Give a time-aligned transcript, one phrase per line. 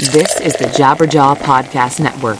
[0.00, 2.38] This is the Jabberjaw Podcast Network.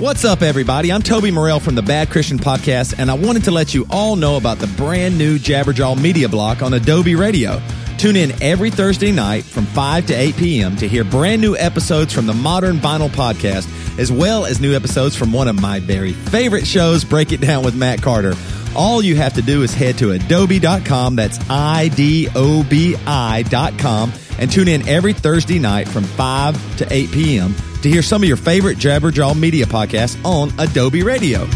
[0.00, 0.90] What's up, everybody?
[0.90, 4.16] I'm Toby Morrell from the Bad Christian Podcast, and I wanted to let you all
[4.16, 7.62] know about the brand new Jabberjaw Media Block on idobi Radio.
[7.98, 10.74] Tune in every Thursday night from 5 to 8 p.m.
[10.78, 15.14] to hear brand new episodes from the Modern Vinyl Podcast, as well as new episodes
[15.14, 18.34] from one of my very favorite shows, Break It Down with Matt Carter.
[18.74, 24.12] All you have to do is head to idobi.com, that's I D O B I.com,
[24.38, 27.54] and tune in every Thursday night from 5 to 8 p.m.
[27.82, 31.46] to hear some of your favorite Jabberjaw media podcasts on idobi Radio.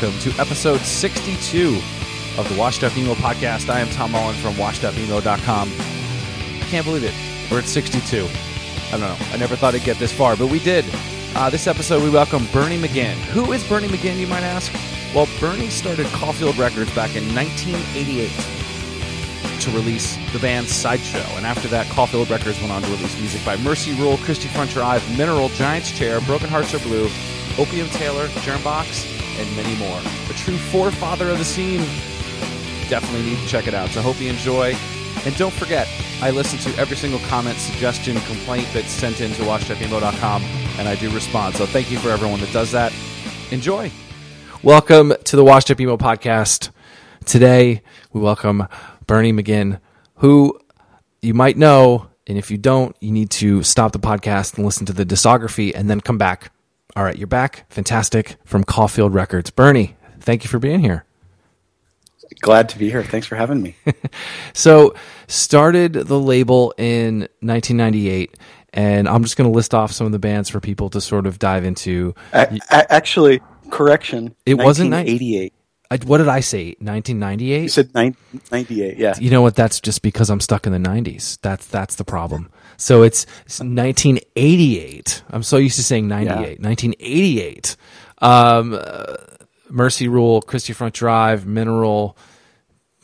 [0.00, 1.78] Welcome to episode 62
[2.38, 3.68] of the Washed Up Emo podcast.
[3.68, 5.68] I am Tom Mullen from washedupemo.com.
[5.68, 7.12] I can't believe it.
[7.50, 8.26] We're at 62.
[8.26, 9.16] I don't know.
[9.30, 10.86] I never thought it'd get this far, but we did.
[11.34, 13.12] Uh, this episode, we welcome Bernie McGinn.
[13.34, 14.72] Who is Bernie McGinn, you might ask?
[15.14, 21.26] Well, Bernie started Caulfield Records back in 1988 to release the band Sideshow.
[21.36, 24.70] And after that, Caulfield Records went on to release music by Mercy Rule, Christie Front
[24.70, 27.10] Drive, Mineral, Giants Chair, Broken Hearts Are Blue,
[27.58, 29.98] Opium Taylor, Germbox, and many more.
[30.28, 31.80] A true forefather of the scene.
[32.88, 33.88] Definitely need to check it out.
[33.88, 34.76] So hope you enjoy.
[35.24, 35.88] And don't forget,
[36.22, 40.42] I listen to every single comment, suggestion, complaint that's sent in to washedupemo.com,
[40.78, 41.56] and I do respond.
[41.56, 42.92] So thank you for everyone that does that.
[43.50, 43.90] Enjoy.
[44.62, 46.70] Welcome to the Up Emo podcast.
[47.24, 48.66] Today, we welcome
[49.06, 49.80] Bernie McGinn,
[50.16, 50.58] who
[51.22, 54.86] you might know, and if you don't, you need to stop the podcast and listen
[54.86, 56.52] to the discography and then come back.
[56.96, 57.64] All right, you're back.
[57.70, 58.36] Fantastic.
[58.44, 59.50] From Caulfield Records.
[59.50, 61.04] Bernie, thank you for being here.
[62.40, 63.02] Glad to be here.
[63.02, 63.76] Thanks for having me.
[64.52, 64.94] So,
[65.28, 68.36] started the label in 1998,
[68.74, 71.26] and I'm just going to list off some of the bands for people to sort
[71.26, 72.14] of dive into.
[72.32, 73.40] A- a- actually,
[73.70, 74.34] correction.
[74.44, 75.52] It wasn't ni- 88.
[75.92, 76.70] I, what did I say?
[76.80, 77.62] 1998?
[77.62, 78.16] You said nine-
[78.50, 78.98] 98.
[78.98, 79.14] Yeah.
[79.18, 79.54] you know what?
[79.54, 81.38] That's just because I'm stuck in the 90s.
[81.42, 82.50] That's that's the problem.
[82.80, 85.22] So it's, it's 1988.
[85.30, 86.60] I'm so used to saying 98.
[86.60, 87.76] 1988.
[88.18, 89.16] Um, uh,
[89.68, 92.16] Mercy Rule, Christie Front Drive, Mineral,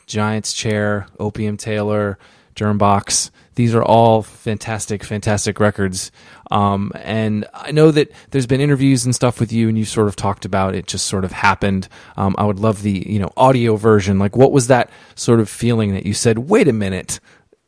[0.07, 2.19] Giants Chair, Opium Taylor,
[2.55, 3.31] Germbox.
[3.55, 6.11] These are all fantastic, fantastic records.
[6.51, 10.09] Um, and I know that there's been interviews and stuff with you, and you sort
[10.09, 10.87] of talked about it.
[10.87, 11.89] Just sort of happened.
[12.17, 14.19] Um, I would love the you know audio version.
[14.19, 17.19] Like, what was that sort of feeling that you said, "Wait a minute,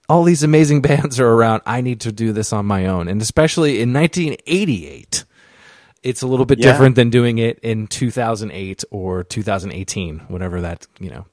[0.09, 1.63] all these amazing bands are around.
[1.67, 5.25] I need to do this on my own." And especially in 1988,
[6.03, 6.73] it's a little bit Yeah.
[6.73, 11.27] different than doing it in 2008 or 2018, whatever that you know.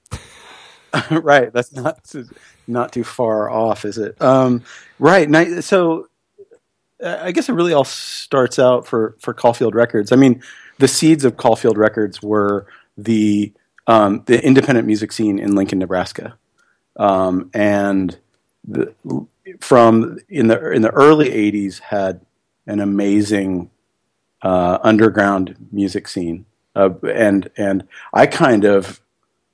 [1.11, 1.51] right.
[1.53, 1.99] That's not
[2.67, 4.19] not too far off, is it?
[4.21, 4.63] Um,
[4.99, 5.29] right.
[5.63, 6.07] So,
[7.03, 10.11] uh, I guess it really all starts out for for Caulfield Records.
[10.11, 10.41] I mean,
[10.79, 12.67] the seeds of Caulfield Records were
[12.97, 13.53] the
[13.87, 16.37] um, the independent music scene in Lincoln, Nebraska,
[16.97, 18.17] um, and
[18.67, 18.93] the,
[19.59, 22.21] from in the in the early '80s had
[22.67, 23.69] an amazing
[24.41, 26.45] uh, underground music scene,
[26.75, 29.01] uh, and and I kind of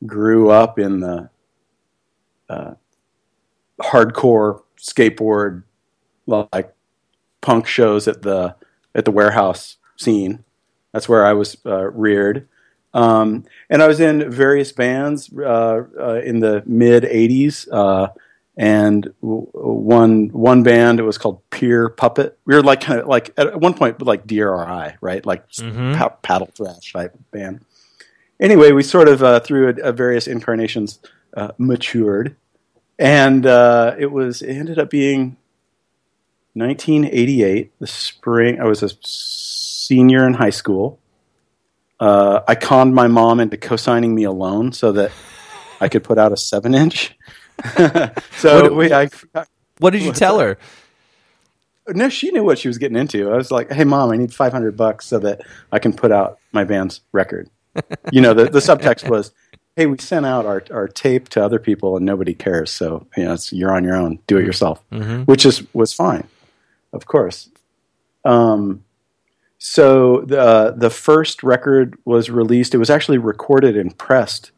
[0.06, 1.30] grew up in the
[2.50, 2.74] uh,
[3.82, 5.64] hardcore skateboard
[6.26, 6.74] like
[7.42, 8.56] punk shows at the
[8.96, 10.44] at the warehouse scene.
[10.94, 12.48] That's where I was uh, reared,
[12.94, 17.68] um, and I was in various bands uh, uh, in the mid '80s.
[18.58, 22.38] And one one band it was called Peer Puppet.
[22.46, 25.26] We were like kind of like at one point like DRI, right?
[25.26, 25.46] Like
[25.96, 27.66] pa- paddle thrash type band.
[28.40, 31.00] Anyway, we sort of uh, through a, a various incarnations
[31.36, 32.36] uh, matured,
[33.00, 35.38] and uh, it was it ended up being
[36.54, 38.60] 1988, the spring.
[38.60, 41.00] I was a senior in high school.
[42.00, 45.12] Uh, I conned my mom into co-signing me a loan so that
[45.80, 47.16] I could put out a seven inch.
[48.38, 49.10] so What- we, I,
[49.80, 50.58] What did you tell her?
[51.90, 53.32] no, she knew what she was getting into.
[53.32, 55.42] I was like, "Hey, mom, I need 500 bucks so that
[55.72, 57.50] I can put out my band's record."
[58.12, 59.32] you know, the, the subtext was,
[59.76, 62.72] "Hey, we sent out our our tape to other people and nobody cares.
[62.72, 64.20] So you know, it's, you're on your own.
[64.28, 64.82] Do it yourself,"
[65.26, 66.28] which is was fine,
[66.94, 67.50] of course.
[68.24, 68.84] Um,
[69.58, 72.74] so the the first record was released.
[72.76, 74.52] It was actually recorded and pressed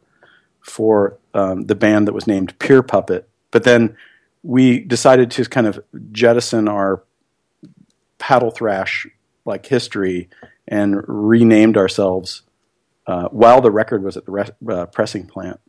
[0.64, 3.96] for um, the band that was named Peer Puppet, but then
[4.42, 7.02] we decided to kind of jettison our
[8.18, 9.06] paddle thrash
[9.44, 10.28] like history
[10.66, 12.42] and renamed ourselves
[13.06, 15.60] uh, while the record was at the re- uh, pressing plant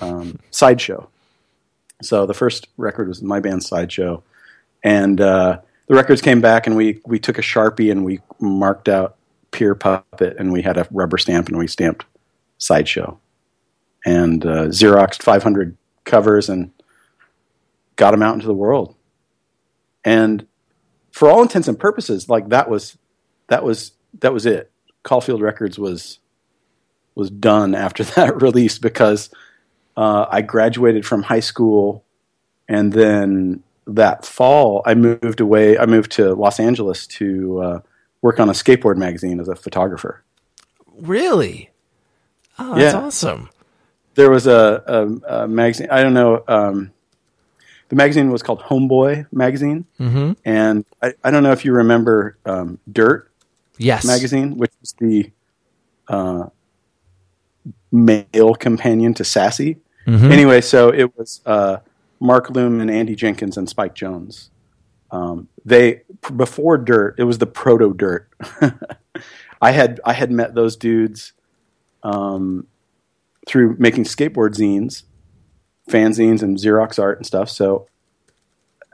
[0.00, 1.08] um, sideshow.
[2.02, 4.22] So the first record was my band's sideshow.
[4.82, 8.88] And uh, the records came back and we we took a sharpie and we marked
[8.88, 9.16] out
[9.50, 12.06] peer puppet and we had a rubber stamp and we stamped
[12.56, 13.18] sideshow
[14.04, 16.70] and uh, xeroxed 500 covers and
[17.96, 18.94] got them out into the world
[20.04, 20.46] and
[21.12, 22.96] for all intents and purposes like that was
[23.48, 24.70] that was that was it
[25.02, 26.18] caulfield records was
[27.14, 29.30] was done after that release because
[29.96, 32.04] uh, i graduated from high school
[32.68, 37.80] and then that fall i moved away i moved to los angeles to uh,
[38.22, 40.22] work on a skateboard magazine as a photographer
[41.00, 41.70] Really?
[42.58, 43.00] Oh, that's Yeah.
[43.00, 43.48] awesome.
[44.14, 45.88] There was a, a, a magazine.
[45.90, 46.42] I don't know.
[46.48, 46.92] Um,
[47.88, 50.32] the magazine was called Homeboy Magazine, mm-hmm.
[50.44, 53.30] and I, I don't know if you remember um, Dirt
[53.78, 54.04] Yes.
[54.04, 55.30] magazine, which was the
[56.06, 56.50] uh,
[57.90, 59.78] male companion to Sassy.
[60.30, 61.78] Anyway, so it was uh,
[62.20, 64.50] Mark Lewman and Andy Jenkins and Spike Jonze.
[65.10, 66.02] Um, they
[66.36, 68.28] before Dirt, it was the proto Dirt.
[69.62, 71.32] I had I had met those dudes
[72.02, 72.66] um,
[73.50, 75.02] through making skateboard zines,
[75.88, 77.50] fanzines, and Xerox art and stuff.
[77.50, 77.88] So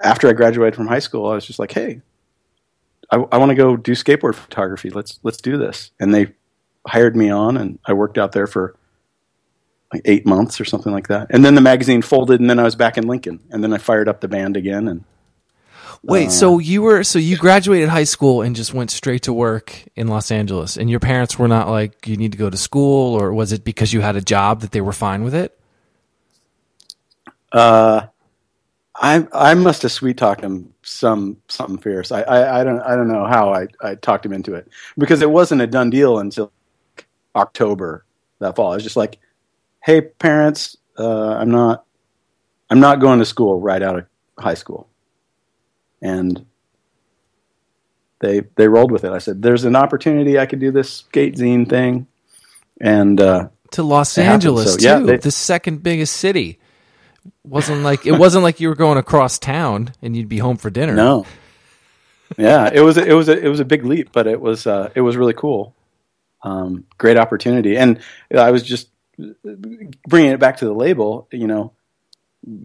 [0.02, 2.00] after I graduated from high school, I was just like, hey,
[3.10, 4.88] I, I want to go do skateboard photography.
[4.88, 5.90] Let's let's do this.
[6.00, 6.32] And they
[6.86, 8.76] hired me on, and I worked out there for
[9.92, 11.26] like eight months or something like that.
[11.28, 13.78] And then the magazine folded, and then I was back in Lincoln, and then I
[13.78, 14.88] fired up the band again.
[14.88, 15.04] And
[16.02, 19.84] Wait, so you were so you graduated high school and just went straight to work
[19.96, 23.14] in Los Angeles, and your parents were not like you need to go to school,
[23.14, 25.58] or was it because you had a job that they were fine with it?
[28.96, 32.12] I I must have sweet talked him some something fierce.
[32.12, 35.22] I, I, I don't I don't know how I, I talked him into it because
[35.22, 36.52] it wasn't a done deal until
[37.34, 38.04] October
[38.38, 38.72] that fall.
[38.72, 39.18] I was just like,
[39.84, 41.84] hey parents, uh, I'm not
[42.70, 44.06] I'm not going to school right out of
[44.38, 44.88] high school,
[46.02, 46.44] and
[48.20, 49.12] they they rolled with it.
[49.12, 52.06] I said, there's an opportunity I could do this skate zine thing,
[52.80, 56.58] and uh, To Los Angeles so, yeah, too, they- the second biggest city.
[57.42, 60.70] Wasn't like it wasn't like you were going across town and you'd be home for
[60.70, 60.94] dinner.
[60.94, 61.26] No.
[62.38, 64.66] yeah, it was a, it was a, it was a big leap, but it was
[64.66, 65.74] uh, it was really cool.
[66.42, 67.98] Um, great opportunity, and
[68.36, 68.90] I was just
[70.06, 71.26] bringing it back to the label.
[71.32, 71.72] You know,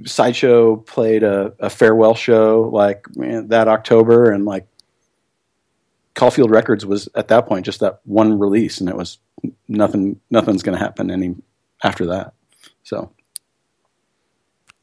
[0.05, 4.67] sideshow played a, a farewell show like man, that October, and like
[6.15, 9.17] Caulfield Records was at that point just that one release, and it was
[9.67, 10.19] nothing.
[10.29, 11.35] Nothing's going to happen any
[11.83, 12.33] after that.
[12.83, 13.11] So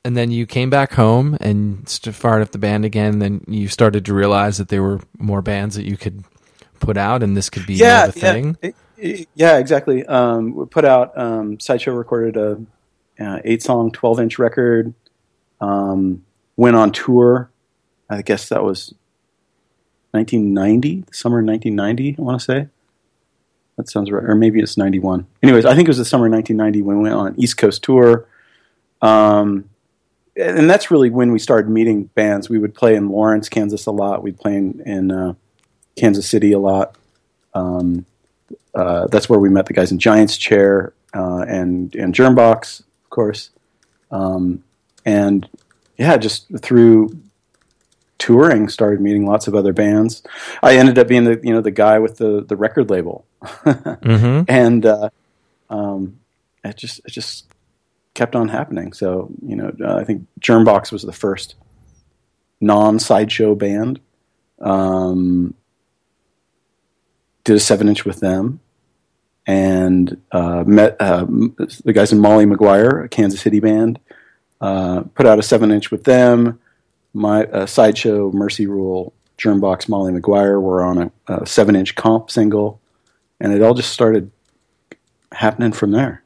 [0.05, 3.19] And then you came back home and fired up the band again.
[3.19, 6.25] Then you started to realize that there were more bands that you could
[6.81, 8.57] put out, and this could be of a thing.
[8.63, 10.05] Yeah, I- I- yeah, exactly.
[10.07, 12.61] Um, we put out um, Sideshow recorded a
[13.19, 14.95] uh, eight song, twelve inch record.
[15.61, 16.25] Um,
[16.57, 17.51] went on tour.
[18.11, 18.95] I guess that was
[20.13, 22.17] 1990, summer 1990.
[22.19, 22.69] I want to say
[23.77, 25.27] that sounds right, or maybe it's 91.
[25.43, 27.83] Anyways, I think it was the summer 1990 when we went on an East Coast
[27.83, 28.27] tour.
[29.01, 29.69] Um,
[30.37, 32.49] and that's really when we started meeting bands.
[32.49, 34.23] We would play in Lawrence, Kansas a lot.
[34.23, 35.35] We'd play in, in uh,
[35.97, 36.97] Kansas City a lot.
[37.55, 38.05] Um,
[38.75, 43.11] uh, that's where we met the guys in Giants Chair uh, and and Germbox, of
[43.11, 43.51] course.
[44.11, 44.63] Um,
[45.07, 45.49] and
[45.97, 47.19] yeah, just through
[48.19, 50.23] touring, started meeting lots of other bands.
[50.63, 54.43] I ended up being the you know the guy with the the record label, Mm-hmm.
[54.49, 55.09] and uh,
[55.71, 56.21] um,
[56.65, 57.47] it just it just
[58.15, 58.93] kept on happening.
[58.93, 61.55] So you know, uh, I think Germbox was the first
[62.61, 64.01] non sideshow band.
[64.61, 65.55] Um,
[67.45, 68.61] did a seven inch with them,
[69.49, 73.99] and uh, met uh, the guys in Molly McGuire, a Kansas City band.
[74.61, 76.61] Uh, put out a seven inch with them.
[77.15, 82.31] My uh, sideshow Mercy Rule, Germbox, Molly McGuire were on a, a seven inch comp
[82.31, 82.79] single,
[83.41, 84.31] and it all just started
[85.33, 86.23] happening from there.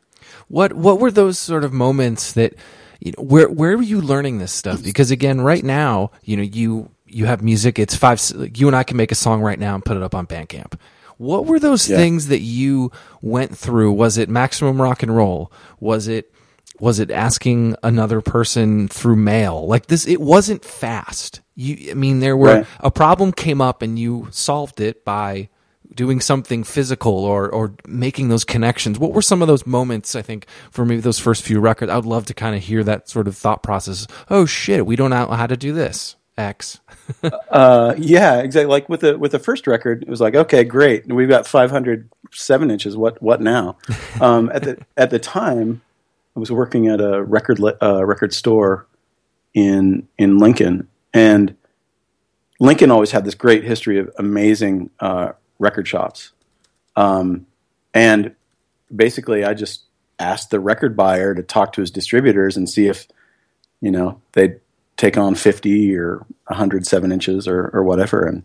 [0.48, 2.54] What what were those sort of moments that
[2.98, 4.82] you know, where where were you learning this stuff?
[4.82, 7.78] Because again, right now, you know, you you have music.
[7.78, 8.20] It's five.
[8.56, 10.74] You and I can make a song right now and put it up on Bandcamp.
[11.22, 11.96] What were those Yeah.
[11.98, 13.92] things that you went through?
[13.92, 15.52] Was it maximum rock and roll?
[15.80, 16.32] Was it
[16.80, 19.66] was it asking another person through mail?
[19.68, 21.40] Like this, it wasn't fast.
[21.54, 22.66] You, I mean, there were Right.
[22.80, 25.48] a problem came up and you solved it by
[25.94, 28.98] doing something physical or or making those connections.
[28.98, 30.16] What were some of those moments?
[30.16, 32.82] I think for maybe those first few records, I would love to kind of hear
[32.82, 34.06] that sort of thought process.
[34.28, 36.16] Oh shit, we don't know how to do this.
[36.36, 36.80] X.
[37.50, 38.66] Uh, yeah, exactly.
[38.66, 42.70] Like with the with the first record, it was like, okay, great, we've got 507
[42.70, 42.96] inches.
[42.96, 43.76] What what now?
[44.20, 45.82] um, at the at the time,
[46.34, 48.86] I was working at a record uh, record store
[49.52, 51.54] in in Lincoln, and
[52.58, 56.32] Lincoln always had this great history of amazing uh, record shops.
[56.96, 57.46] Um,
[57.92, 58.34] and
[58.94, 59.82] basically, I just
[60.18, 63.06] asked the record buyer to talk to his distributors and see if
[63.80, 64.60] you know they'd
[65.02, 68.24] take on 50 or 107 inches or, or whatever.
[68.24, 68.44] And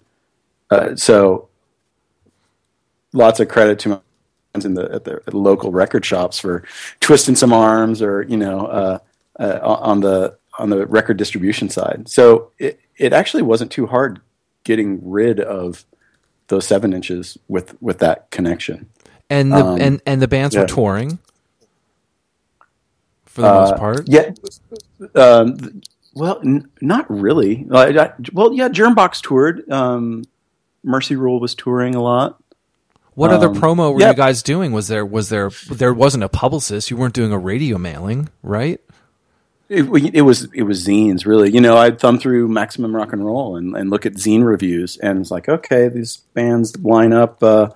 [0.72, 1.50] uh, so
[3.14, 4.00] lots of credit to my
[4.52, 6.64] friends in the, at the, at the local record shops for
[7.00, 8.98] twisting some arms or, you know, uh,
[9.40, 12.10] uh, on the, on the record distribution side.
[12.10, 14.20] So it, it actually wasn't too hard
[14.64, 15.86] getting rid of
[16.48, 18.90] those seven inches with, with that connection.
[19.30, 20.62] And the Um, and and the bands yeah.
[20.62, 21.20] were touring
[23.26, 24.08] for the most Uh, part.
[24.08, 24.32] Yeah.
[25.14, 25.82] Um,
[26.18, 27.66] well, n- not really.
[27.70, 29.70] Uh, I- well, yeah, Germbox toured.
[29.72, 30.24] Um,
[30.84, 32.42] Mercy Rule was touring a lot.
[33.14, 34.10] What other um, promo were yeah.
[34.10, 34.72] you guys doing?
[34.72, 36.92] Was there was there there wasn't a publicist?
[36.92, 38.80] You weren't doing a radio mailing, right?
[39.70, 39.84] It,
[40.14, 41.52] it was it was zines, really.
[41.52, 44.98] You know, I'd thumb through Maximum Rock and Roll and, and look at zine reviews,
[44.98, 47.42] and it's like, okay, these bands line up.
[47.42, 47.70] Uh,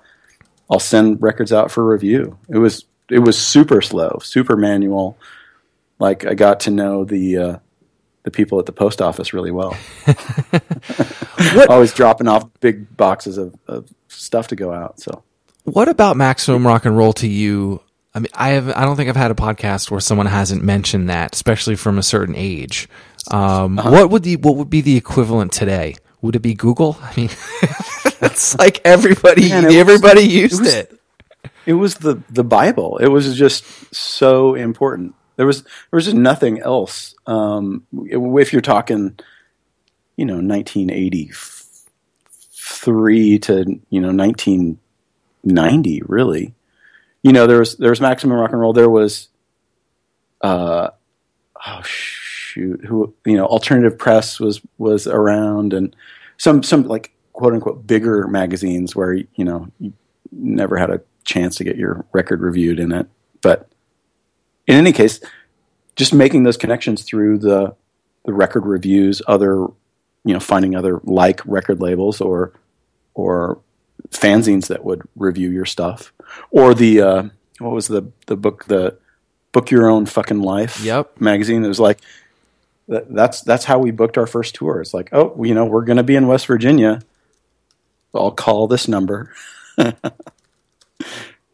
[0.70, 2.38] I'll send records out for review.
[2.48, 5.18] It was it was super slow, super manual.
[5.98, 7.56] Like I got to know the uh,
[8.24, 9.76] the people at the post office really well.
[11.68, 15.00] Always dropping off big boxes of, of stuff to go out.
[15.00, 15.22] So
[15.64, 17.80] What about maximum rock and roll to you?
[18.14, 21.08] I mean, I have I don't think I've had a podcast where someone hasn't mentioned
[21.08, 22.88] that, especially from a certain age.
[23.30, 23.90] Um, Uh-huh.
[23.90, 25.96] What would the what would be the equivalent today?
[26.20, 26.98] Would it be Google?
[27.00, 27.30] I mean,
[28.20, 31.00] it's like everybody Man, it was- everybody used was- it.
[31.66, 32.98] it was the the Bible.
[32.98, 33.64] It was just
[33.94, 35.14] so important.
[35.36, 37.14] There was there was just nothing else.
[37.26, 39.18] Um, if you're talking,
[40.16, 46.54] you know, 1983 to you know 1990, really.
[47.22, 48.72] You know, there was there was Maximum Rock and Roll.
[48.72, 49.28] There was,
[50.40, 50.88] uh,
[51.66, 55.94] oh shoot, who you know, Alternative Press was was around, and
[56.36, 59.92] some some like quote unquote bigger magazines where you know you
[60.30, 63.06] never had a chance to get your record reviewed in it.
[63.40, 63.71] But
[64.66, 65.20] in any case,
[65.96, 67.74] just making those connections through the
[68.24, 69.66] the record reviews, other
[70.24, 72.52] you know, finding other like record labels or
[73.14, 73.60] or
[74.10, 76.12] fanzines that would review your stuff,
[76.50, 77.22] or the uh,
[77.58, 78.96] what was the the book the
[79.52, 81.20] book your own fucking life Yep.
[81.20, 81.64] magazine.
[81.64, 81.98] It was like
[82.88, 84.80] that, that's that's how we booked our first tour.
[84.80, 87.02] It's like, oh, you know, we're going to be in West Virginia.
[88.14, 89.32] I'll call this number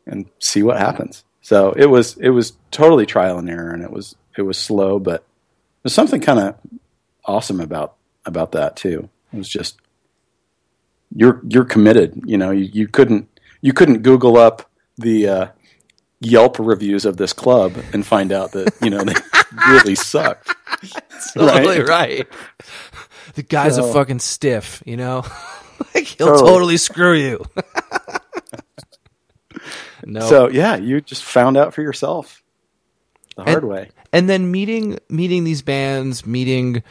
[0.07, 1.25] and see what happens.
[1.49, 4.99] So it was it was totally trial and error, and it was it was slow,
[4.99, 5.25] but
[5.83, 6.57] there's something kind of
[7.25, 7.95] awesome about
[8.27, 9.09] about that too.
[9.33, 9.81] It was just
[11.11, 12.21] you're you're committed.
[12.27, 15.47] You know, you, you couldn't you couldn't Google up the uh,
[16.21, 19.15] Yelp reviews of this club and find out that you know they
[19.71, 20.55] really sucked.
[21.33, 22.29] Totally right.
[23.37, 25.25] The guy's a fucking stiff, you know.
[25.95, 26.51] like he'll Totally.
[26.51, 27.43] totally screw you.
[30.05, 30.21] No.
[30.21, 32.43] So yeah, you just found out for yourself
[33.37, 33.91] the hard And- way.
[34.13, 36.83] and then meeting meeting these bands, meeting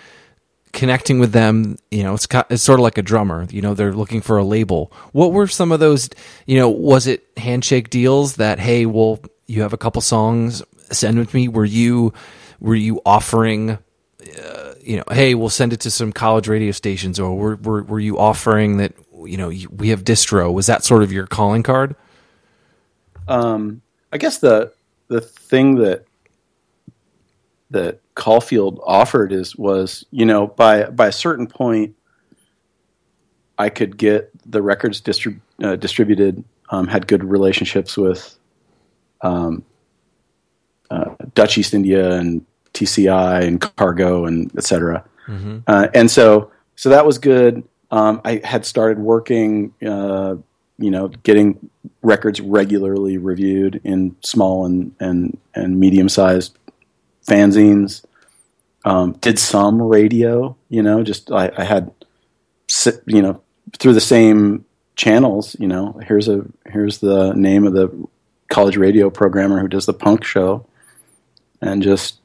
[0.74, 3.94] connecting with them, you know, it's it's sort of like a drummer, you know, they're
[3.94, 4.92] looking for a label.
[5.12, 6.10] What were some of those,
[6.46, 10.62] you know, was it handshake deals that hey, well, you have a couple songs,
[10.92, 11.48] send it to me.
[11.48, 12.14] Were you
[12.60, 17.20] were you offering uh, you know, hey, we'll send it to some college radio stations
[17.20, 18.94] or were were, were you offering that
[19.26, 20.54] you know, you- we have distro.
[20.54, 21.96] Was that sort of your calling card?
[23.27, 23.81] Um,
[24.12, 24.74] I guess the
[25.07, 26.05] the thing that
[27.69, 31.96] that Caulfield offered is was you know by by a certain point
[33.57, 38.38] I could get the records distrib- uh, distributed um, had good relationships with
[39.22, 39.63] um,
[40.91, 45.03] uh, Dutch East India and TCI and Cargo and et cetera.
[45.67, 47.63] Uh, and so so that was good.
[47.89, 50.36] Um, I had started working, uh,
[50.77, 51.69] you know, getting
[52.08, 56.58] records regularly reviewed in small and and and medium sized
[57.28, 58.04] fanzines.
[58.86, 61.92] Um, did some radio, you know, just I, I had,
[63.06, 63.42] you know,
[63.78, 64.64] through the same
[64.96, 65.58] channels.
[65.60, 68.08] You know, here's a here's the name of the
[68.50, 70.66] college radio programmer who does the punk show,
[71.62, 72.22] and just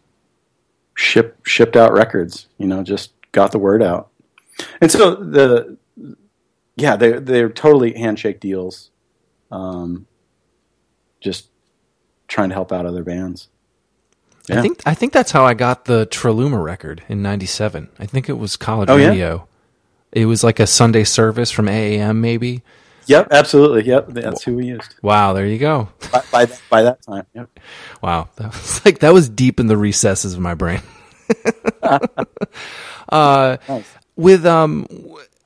[0.95, 2.47] ship shipped out records.
[2.59, 4.11] You know, just got the word out.
[4.81, 5.77] And so the
[6.77, 8.92] yeah, they they're totally handshake deals.
[9.53, 10.07] Um,
[11.21, 11.49] just
[12.27, 13.49] trying to help out other bands.
[14.51, 17.89] I think I think that's how I got the Treluma record in '97.
[18.01, 19.11] I think it was college Oh, yeah?
[19.11, 19.47] radio.
[20.11, 22.63] It was like a Sunday service from AAM, maybe.
[23.07, 23.85] Yep, absolutely.
[23.85, 25.89] Yep, that's who we used Wow, there you go.
[26.13, 27.27] by by, by that time.
[27.35, 27.51] Yep.
[28.03, 30.81] Wow, that was like that was deep in the recesses of my brain.
[33.11, 33.57] uh,
[34.17, 34.87] with um,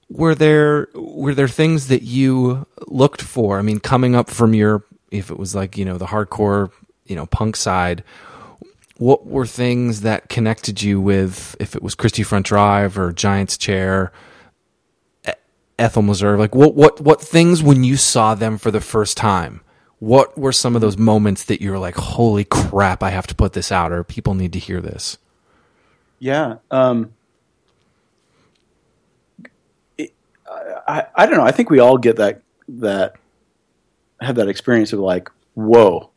[0.08, 3.58] were there were there things that you looked for?
[3.58, 6.70] I mean, coming up from your if it was like you know the hardcore
[7.06, 8.04] you know punk side,
[8.98, 13.58] what were things that connected you with if it was Christie Front Drive or Giants
[13.58, 14.12] Chair?
[15.78, 19.60] Ethel Meserve, like what what what things when you saw them for the first time?
[19.98, 23.02] What were some of those moments that you were like, "Holy crap!
[23.02, 25.18] I have to put this out, or people need to hear this."
[26.18, 26.56] Yeah.
[26.70, 27.12] Um,
[29.98, 30.14] it,
[30.86, 31.44] I, I don't know.
[31.44, 33.16] I think we all get that that
[34.20, 36.10] have that experience of like, whoa,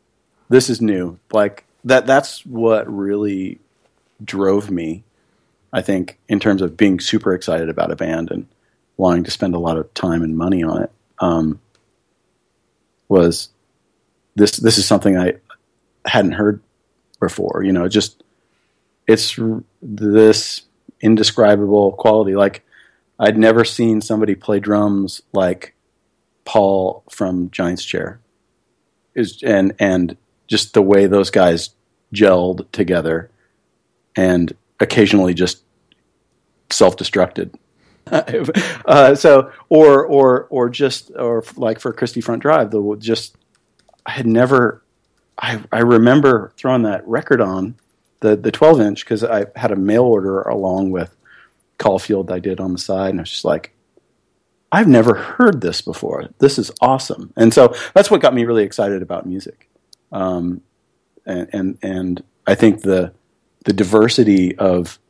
[0.48, 1.18] this is new.
[1.32, 2.06] Like that.
[2.06, 3.58] That's what really
[4.22, 5.04] drove me.
[5.72, 8.46] I think in terms of being super excited about a band and
[8.96, 10.92] wanting to spend a lot of time and money on it.
[11.20, 11.60] Um,
[13.08, 13.48] was
[14.36, 15.34] this this is something I
[16.04, 16.62] hadn't heard
[17.18, 17.62] before.
[17.64, 18.22] You know, just
[19.06, 19.38] it's
[19.82, 20.62] this
[21.00, 22.36] indescribable quality.
[22.36, 22.64] Like
[23.20, 25.74] I'd never seen somebody play drums like
[26.46, 28.20] Paul from Giants Chair.
[29.14, 31.70] Is and and just the way those guys
[32.14, 33.30] gelled together,
[34.16, 35.62] and occasionally just
[36.70, 37.54] self-destructed.
[38.86, 43.36] uh, so or or or just or like for Christie Front Drive, the just
[44.06, 44.82] I had never.
[45.38, 47.74] I I remember throwing that record on
[48.20, 51.14] the the 12 inch because I had a mail order along with
[51.80, 53.74] Caulfield I did on the side, and I was just like,
[54.70, 56.28] I've never heard this before.
[56.38, 59.68] This is awesome, and so that's what got me really excited about music.
[60.12, 60.60] Um,
[61.26, 63.12] and and and I think the
[63.64, 65.00] the diversity of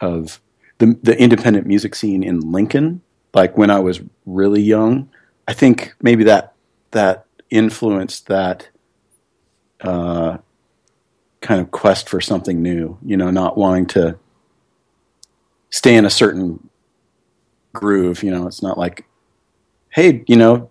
[0.00, 0.40] of
[0.78, 3.02] the the independent music scene in Lincoln,
[3.34, 5.10] like when I was really young,
[5.46, 6.54] I think maybe that
[6.92, 8.68] that influenced that
[9.82, 10.38] uh,
[11.40, 12.98] kind of quest for something new.
[13.04, 14.18] You know, not wanting to
[15.70, 16.68] stay in a certain
[17.72, 18.22] groove.
[18.22, 19.06] You know, it's not like,
[19.90, 20.70] hey, you know,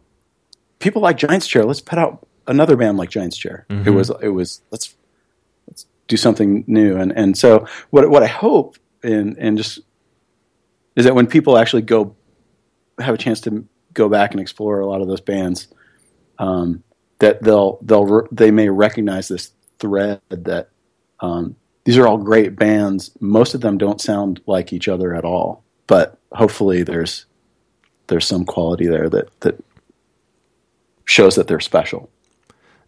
[0.80, 1.64] people like Giants Chair.
[1.64, 3.66] Let's put out another band like Giants Chair.
[3.86, 4.96] It was it was let's
[5.68, 6.98] let's do something new.
[6.98, 9.80] And and so what what I hope and and just
[10.96, 12.16] is that when people actually go
[13.00, 15.68] have a chance to go back and explore a lot of those bands,
[16.40, 16.84] um,
[17.20, 20.70] that they'll they'll they may recognize this thread that
[21.20, 21.56] um,
[21.88, 23.12] these are all great bands.
[23.22, 27.26] Most of them don't sound like each other at all, but hopefully there's
[28.08, 29.64] there's some quality there that that
[31.06, 32.10] shows that they're special.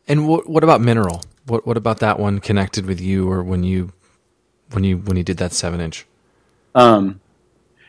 [0.09, 1.21] And what what about Mineral?
[1.45, 3.93] What what about that one connected with you, or when you
[4.71, 6.05] when you when you did that seven inch?
[6.75, 7.21] Um,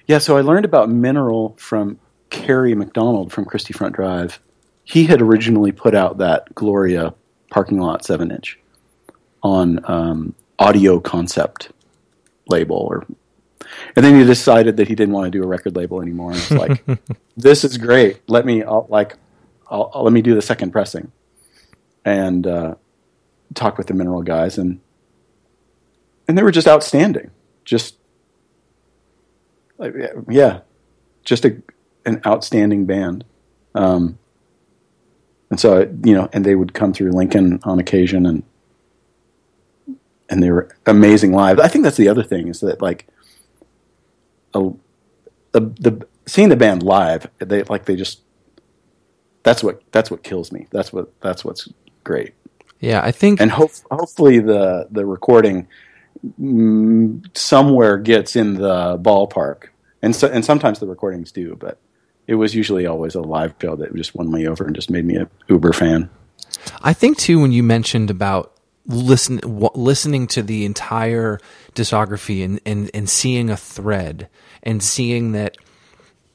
[0.07, 1.99] yeah, so I learned about Mineral from
[2.31, 4.39] Kerry McDonald from Christie Front Drive.
[4.85, 7.15] He had originally put out that Gloria
[7.51, 8.61] parking lot seven inch
[9.43, 11.73] on um, Audio Concept
[12.49, 13.07] label, or
[13.97, 16.33] and then he decided that he didn't want to do a record label anymore.
[16.33, 16.85] And it's like,
[17.37, 18.21] this is great.
[18.29, 19.17] Let me I'll, like,
[19.69, 21.11] I'll, I'll- let me do the second pressing,
[22.05, 22.75] and uh,
[23.55, 24.81] talk with the Mineral guys, and
[26.29, 27.31] and they were just outstanding.
[27.65, 27.97] Just
[29.79, 30.61] like, yeah, yeah,
[31.25, 31.57] just a
[32.05, 33.25] an outstanding band.
[33.75, 34.19] Um,
[35.51, 38.43] and so you know, and they would come through Lincoln on occasion, and
[40.31, 41.59] and they were amazing live.
[41.59, 43.07] I think that's the other thing is that like
[44.55, 44.71] a,
[45.53, 48.21] the the seeing the band live, they like they just
[49.43, 50.69] that's what that's what kills me.
[50.71, 51.69] That's what that's what's
[52.05, 52.35] great.
[52.79, 55.67] Yeah, I think and hope, hopefully the the recording
[56.41, 59.65] mm, somewhere gets in the ballpark.
[60.03, 61.79] And so, and sometimes the recordings do, but
[62.27, 65.05] it was usually always a live show that just won me over and just made
[65.05, 66.09] me a uber fan.
[66.81, 68.55] I think too when you mentioned about
[68.91, 71.39] listen w- listening to the entire
[71.75, 74.29] discography and, and and seeing a thread
[74.63, 75.57] and seeing that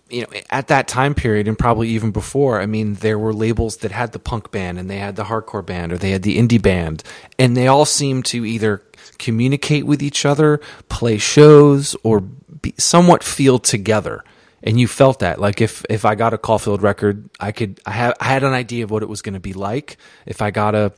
[0.10, 3.78] you know at that time period and probably even before i mean there were labels
[3.78, 6.38] that had the punk band and they had the hardcore band or they had the
[6.38, 7.04] indie band
[7.40, 8.82] and they all seemed to either
[9.18, 12.22] communicate with each other play shows or
[12.66, 14.24] be somewhat feel together.
[14.64, 15.40] And you felt that.
[15.40, 18.54] Like if if i got a caulfield record i could i had i had an
[18.54, 19.98] idea of what it was going to be like.
[20.26, 20.94] If i got a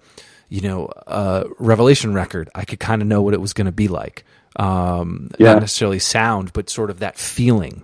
[0.49, 3.71] you know a revelation record i could kind of know what it was going to
[3.71, 4.23] be like
[4.57, 5.53] um Yeah.
[5.53, 7.83] not necessarily sound but sort of that feeling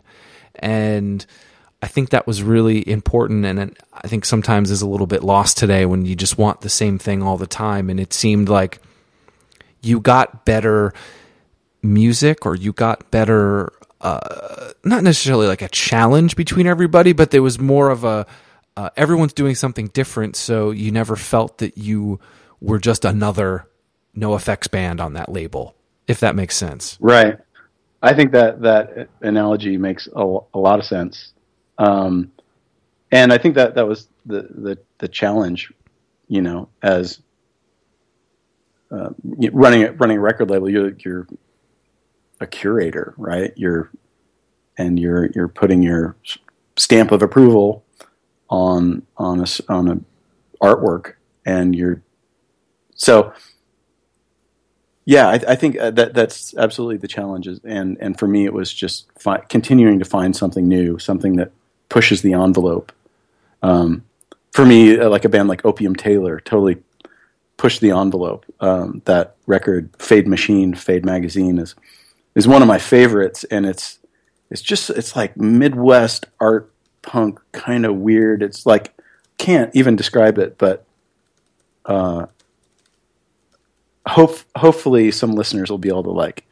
[0.55, 1.25] and
[1.81, 5.57] I think that was really important, and I think sometimes is a little bit lost
[5.57, 7.89] today when you just want the same thing all the time.
[7.89, 8.79] And it seemed like
[9.81, 10.93] you got better
[11.81, 17.43] music, or you got better, uh, not necessarily like a challenge between everybody, but there
[17.43, 18.25] was more of a
[18.77, 22.17] uh, everyone's doing something different, so you never felt that you
[22.63, 23.67] were just another
[24.17, 25.75] NOFX band on that label,
[26.07, 26.97] if that makes sense.
[27.01, 27.37] Right.
[28.01, 31.33] I think that that analogy makes a, a lot of sense.
[31.77, 32.31] Um,
[33.11, 35.71] and I think that that was the, the, the challenge,
[36.27, 37.19] you know, as
[38.91, 39.09] uh,
[39.51, 41.27] running a, running a record label, you're, you're
[42.39, 43.51] a curator, right?
[43.57, 43.91] You're,
[44.77, 46.15] and you're, you're putting your
[46.77, 47.83] stamp of approval
[48.49, 49.99] on, on a, on a
[50.65, 51.13] artwork
[51.45, 52.01] and you're,
[52.95, 53.33] so
[55.05, 57.47] yeah, I, I think uh, that that's absolutely the challenge.
[57.47, 61.51] And and for me, it was just fi- continuing to find something new, something that
[61.89, 62.91] pushes the envelope.
[63.61, 64.03] Um,
[64.51, 66.77] for me, uh, like a band like Opium Taylor, totally
[67.57, 68.45] pushed the envelope.
[68.59, 71.75] Um, that record, Fade Machine, Fade Magazine, is
[72.35, 73.99] is one of my favorites, and it's
[74.49, 78.41] it's just it's like Midwest art punk, kind of weird.
[78.41, 78.93] It's like
[79.37, 80.85] can't even describe it, but
[81.85, 82.27] uh,
[84.05, 86.45] hope hopefully some listeners will be able to like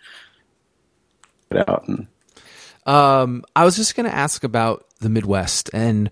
[1.50, 2.08] it out and
[2.86, 6.10] Um, I was just going to ask about the Midwest, and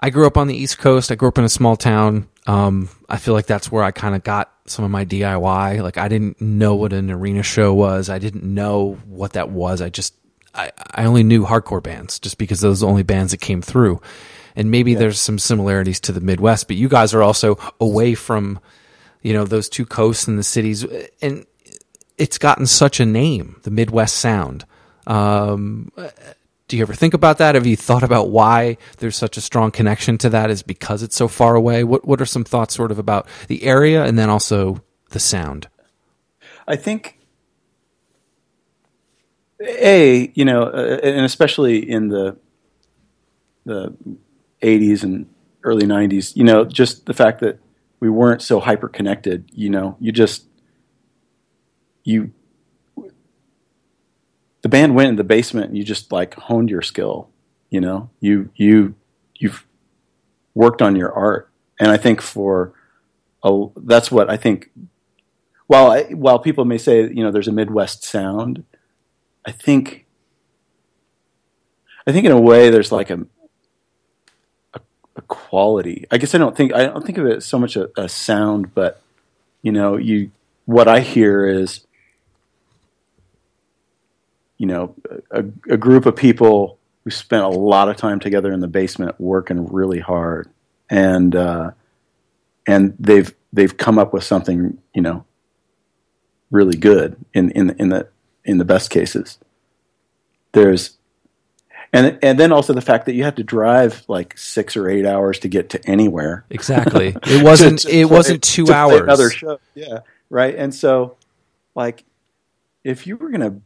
[0.00, 1.12] I grew up on the East Coast.
[1.12, 2.28] I grew up in a small town.
[2.46, 5.82] Um, I feel like that's where I kind of got some of my DIY.
[5.82, 8.08] Like I didn't know what an arena show was.
[8.08, 9.82] I didn't know what that was.
[9.82, 10.14] I just
[10.54, 13.62] I, I only knew hardcore bands just because those are the only bands that came
[13.62, 14.00] through.
[14.56, 18.58] And maybe there's some similarities to the Midwest, but you guys are also away from
[19.22, 20.84] you know those two coasts and the cities,
[21.22, 21.46] and
[22.16, 24.64] it's gotten such a name, the Midwest Sound.
[25.06, 25.90] Um,
[26.68, 27.54] do you ever think about that?
[27.54, 30.50] Have you thought about why there's such a strong connection to that?
[30.50, 31.82] Is because it's so far away?
[31.84, 35.68] What What are some thoughts, sort of, about the area and then also the sound?
[36.66, 37.18] I think
[39.60, 42.36] a you know, uh, and especially in the
[43.64, 43.94] the
[44.62, 45.26] '80s and
[45.62, 47.58] early '90s, you know, just the fact that
[48.00, 49.50] we weren't so hyper connected.
[49.52, 50.44] You know, you just
[52.04, 52.32] you
[54.62, 57.30] the band went in the basement and you just like honed your skill.
[57.70, 58.94] You know, you you
[59.36, 59.66] you've
[60.54, 62.72] worked on your art, and I think for
[63.42, 64.70] a, that's what I think
[65.66, 68.64] while I, while people may say you know there's a Midwest sound,
[69.46, 70.06] I think
[72.06, 73.26] I think in a way there's like a
[75.18, 76.06] a, quality.
[76.10, 78.74] I guess I don't think I don't think of it so much a, a sound,
[78.74, 79.02] but
[79.62, 80.30] you know you
[80.64, 81.86] what I hear is
[84.56, 84.94] you know
[85.30, 89.18] a, a group of people who spent a lot of time together in the basement
[89.20, 90.48] working really hard
[90.90, 91.70] and uh,
[92.66, 95.24] and they've they've come up with something you know
[96.50, 98.08] really good in in in the
[98.44, 99.38] in the best cases.
[100.52, 100.97] There's
[101.92, 105.06] and and then also the fact that you had to drive like six or eight
[105.06, 106.44] hours to get to anywhere.
[106.50, 107.16] Exactly.
[107.26, 107.78] It wasn't.
[107.80, 109.00] To- to it play- wasn't two hours.
[109.02, 110.54] Another show, yeah, right.
[110.54, 111.16] And so,
[111.74, 112.04] like,
[112.84, 113.60] if you were gonna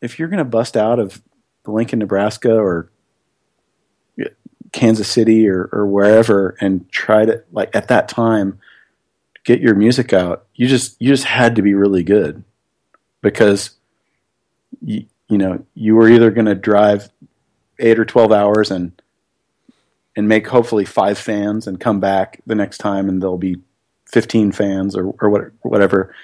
[0.00, 1.22] if you're gonna bust out of
[1.66, 2.90] Lincoln, Nebraska, or
[4.72, 8.60] Kansas City, or or wherever, and try to like at that time
[9.44, 12.44] get your music out, you just you just had to be really good
[13.20, 13.70] because
[14.80, 17.08] you you know you were either going to drive
[17.80, 18.92] eight or twelve hours and
[20.16, 23.56] and make hopefully five fans and come back the next time and there'll be
[24.06, 26.14] 15 fans or, or what, whatever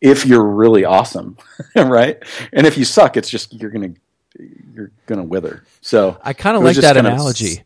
[0.00, 1.36] if you're really awesome
[1.76, 3.94] right and if you suck it's just you're gonna
[4.74, 7.62] you're gonna wither so I kind of like that analogy.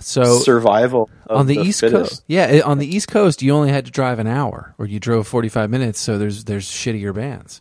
[0.00, 2.10] So survival on the, East fittest.
[2.10, 4.98] Coast, yeah, on the East Coast, you only had to drive an hour, or you
[4.98, 6.00] drove forty five minutes.
[6.00, 7.60] So there's there's shittier bands.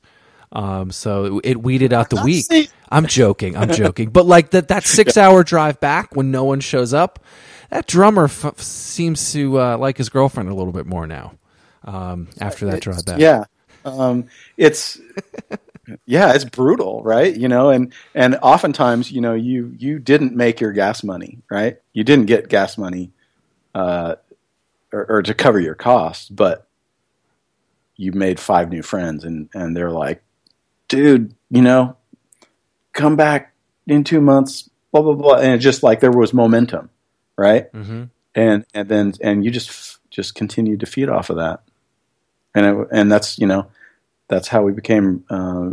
[0.51, 2.45] Um, so it, weeded out the week.
[2.89, 6.59] I'm joking, I'm joking, but like that that six hour drive back when no one
[6.59, 7.23] shows up,
[7.69, 11.33] that drummer f- seems to uh, like his girlfriend a little bit more now.
[11.83, 13.43] Um, after that drive back, Yeah,
[13.85, 14.25] um,
[14.57, 14.99] it's
[16.05, 17.35] yeah, it's brutal, right?
[17.35, 21.77] You know, and and oftentimes, you know, you you didn't make your gas money, right?
[21.93, 23.11] You didn't get gas money,
[23.75, 24.15] uh,
[24.91, 26.67] or, or to cover your costs, but
[27.95, 30.23] you made five new friends, and and they're like,
[30.89, 31.95] dude, you know,
[32.91, 33.53] come back
[33.87, 36.89] in two months, blah blah blah, and it just like there was momentum,
[37.37, 37.69] right?
[37.71, 38.03] hmm
[38.35, 41.61] and and then and you just just continued to feed off of that,
[42.53, 43.67] and it, and that's you know
[44.27, 45.71] that's how we became uh,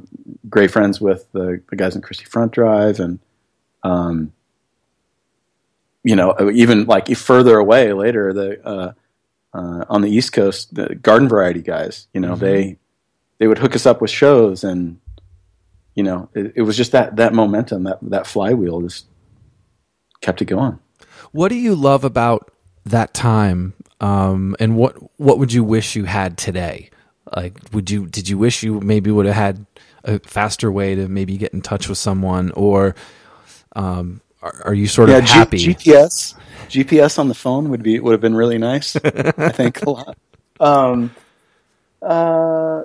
[0.48, 3.18] great friends with the, the guys in Christie Front Drive, and
[3.82, 4.32] um,
[6.02, 8.92] you know even like further away later the uh,
[9.52, 12.78] uh, on the East Coast the Garden Variety guys, you know they
[13.38, 14.98] they would hook us up with shows and.
[15.96, 19.06] You know, it, it was just that that momentum, that that flywheel, just
[20.20, 20.78] kept it going.
[21.32, 22.52] What do you love about
[22.84, 23.74] that time?
[24.00, 26.90] Um, and what what would you wish you had today?
[27.34, 29.66] Like, would you did you wish you maybe would have had
[30.04, 32.94] a faster way to maybe get in touch with someone, or
[33.74, 35.58] um, are, are you sort of G- happy?
[35.58, 36.34] GPS
[36.68, 38.96] GPS on the phone would be would have been really nice.
[38.96, 40.18] I think a lot.
[40.60, 41.14] Um,
[42.02, 42.84] uh,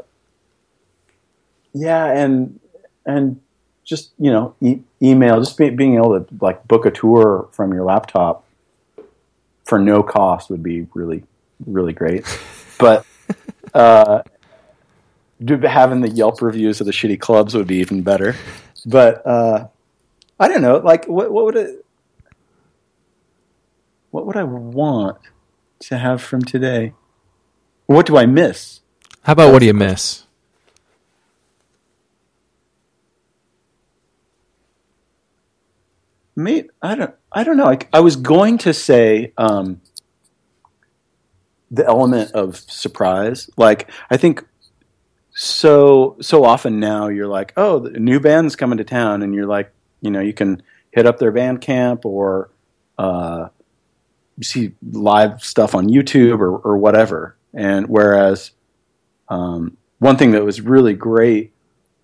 [1.73, 2.59] yeah, and
[3.05, 3.41] and
[3.83, 7.73] just you know e- email, just be, being able to like book a tour from
[7.73, 8.45] your laptop
[9.65, 11.23] for no cost would be really
[11.65, 12.25] really great.
[12.79, 13.05] But
[13.73, 14.21] uh,
[15.47, 18.35] having the Yelp reviews of the shitty clubs would be even better.
[18.85, 19.67] But uh,
[20.39, 21.85] I don't know, like what what would it
[24.11, 25.17] what would I want
[25.79, 26.93] to have from today?
[27.85, 28.81] What do I miss?
[29.23, 30.23] How about what do you miss?
[36.35, 37.15] Mate, I don't.
[37.31, 37.67] I don't know.
[37.67, 39.81] I, I was going to say um,
[41.69, 43.49] the element of surprise.
[43.57, 44.45] Like I think
[45.33, 49.47] so so often now you're like, oh, the new band's coming to town, and you're
[49.47, 52.49] like, you know, you can hit up their Bandcamp or
[52.97, 53.47] uh,
[54.41, 57.37] see live stuff on YouTube or, or whatever.
[57.53, 58.51] And whereas
[59.29, 61.53] um, one thing that was really great,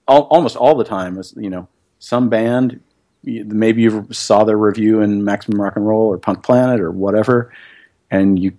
[0.07, 1.67] al- almost all the time, was you know
[1.99, 2.79] some band
[3.23, 7.53] maybe you saw their review in Maximum Rock and Roll or Punk Planet or whatever,
[8.09, 8.53] and you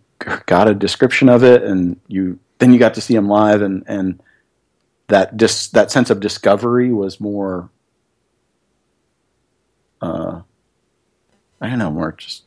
[0.47, 3.85] got a description of it, and you then you got to see them live, and
[3.87, 4.23] and
[5.09, 7.71] that dis, that sense of discovery was more,
[10.03, 10.43] uh,
[11.61, 12.45] I don't know, more just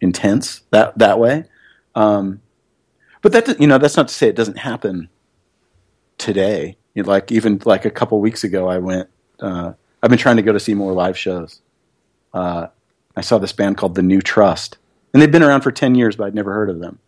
[0.00, 1.44] intense that that way.
[1.94, 2.40] Um,
[3.22, 5.08] but that you know that's not to say it doesn't happen
[6.18, 6.76] today.
[6.94, 9.08] You like even like a couple weeks ago, I went.
[9.40, 9.72] Uh,
[10.04, 11.62] I've been trying to go to see more live shows.
[12.34, 12.66] Uh,
[13.16, 14.76] I saw this band called The New Trust,
[15.14, 16.98] and they've been around for ten years, but I'd never heard of them.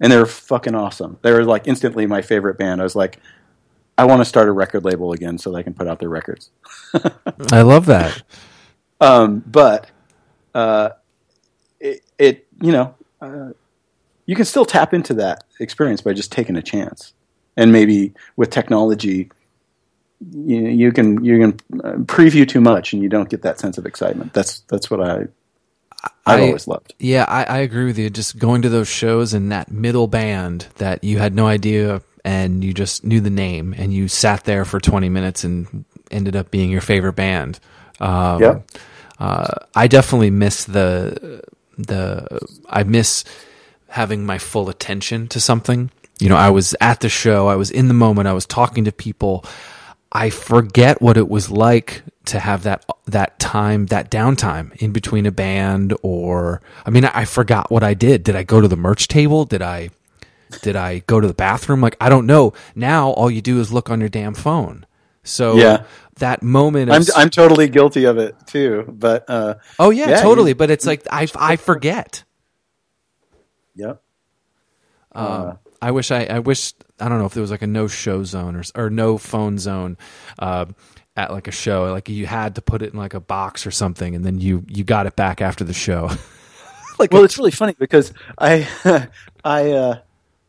[0.00, 1.18] And they were fucking awesome.
[1.22, 2.82] They were like instantly my favorite band.
[2.82, 3.20] I was like,
[3.96, 6.50] I want to start a record label again so they can put out their records.
[7.52, 8.22] I love that.
[9.00, 9.90] Um, but
[10.54, 10.90] uh,
[11.80, 13.52] it, it, you know, uh,
[14.26, 17.14] you can still tap into that experience by just taking a chance,
[17.56, 19.30] and maybe with technology,
[20.20, 23.78] you, you can you can uh, preview too much, and you don't get that sense
[23.78, 24.32] of excitement.
[24.32, 25.26] That's that's what I
[26.26, 26.94] I've I- always loved.
[26.98, 28.10] Yeah, I, I agree with you.
[28.10, 32.64] Just going to those shows and that middle band that you had no idea and
[32.64, 36.50] you just knew the name and you sat there for 20 minutes and ended up
[36.50, 37.60] being your favorite band.
[38.00, 38.58] Um, Yeah.
[39.18, 41.42] uh, I definitely miss the
[41.78, 43.24] the I miss
[43.88, 45.90] having my full attention to something.
[46.18, 48.84] You know, I was at the show, I was in the moment, I was talking
[48.86, 49.44] to people.
[50.16, 55.26] I forget what it was like to have that that time, that downtime in between
[55.26, 58.24] a band or I mean, I forgot what I did.
[58.24, 59.44] Did I go to the merch table?
[59.44, 59.90] Did I
[60.62, 61.80] did I go to the bathroom?
[61.82, 62.52] Like I don't know.
[62.74, 64.86] Now all you do is look on your damn phone.
[65.22, 65.84] So Yeah.
[66.16, 68.84] that moment of I'm I'm totally guilty of it too.
[68.88, 70.52] But uh, Oh yeah, Yeah, totally.
[70.52, 72.24] you- but it's like I I forget.
[73.74, 74.02] yep.
[75.12, 77.86] Um, I wish I I wish I don't know if there was like a no
[77.86, 79.96] show zone or or no phone zone
[80.36, 80.66] uh,
[81.16, 81.92] at like a show.
[81.92, 84.64] Like you had to put it in like a box or something, and then you
[84.66, 86.10] you got it back after the show.
[86.98, 88.66] like well, it's really funny because I,
[89.44, 89.98] I uh,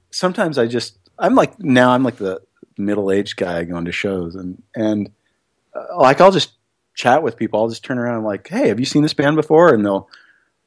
[0.09, 2.41] sometimes I just I'm like now I'm like the
[2.75, 5.11] middle aged guy going to shows and and
[5.75, 6.53] uh, like I'll just
[6.95, 7.59] chat with people.
[7.59, 9.71] I'll just turn around and like, hey, have you seen this band before?
[9.71, 10.09] And they'll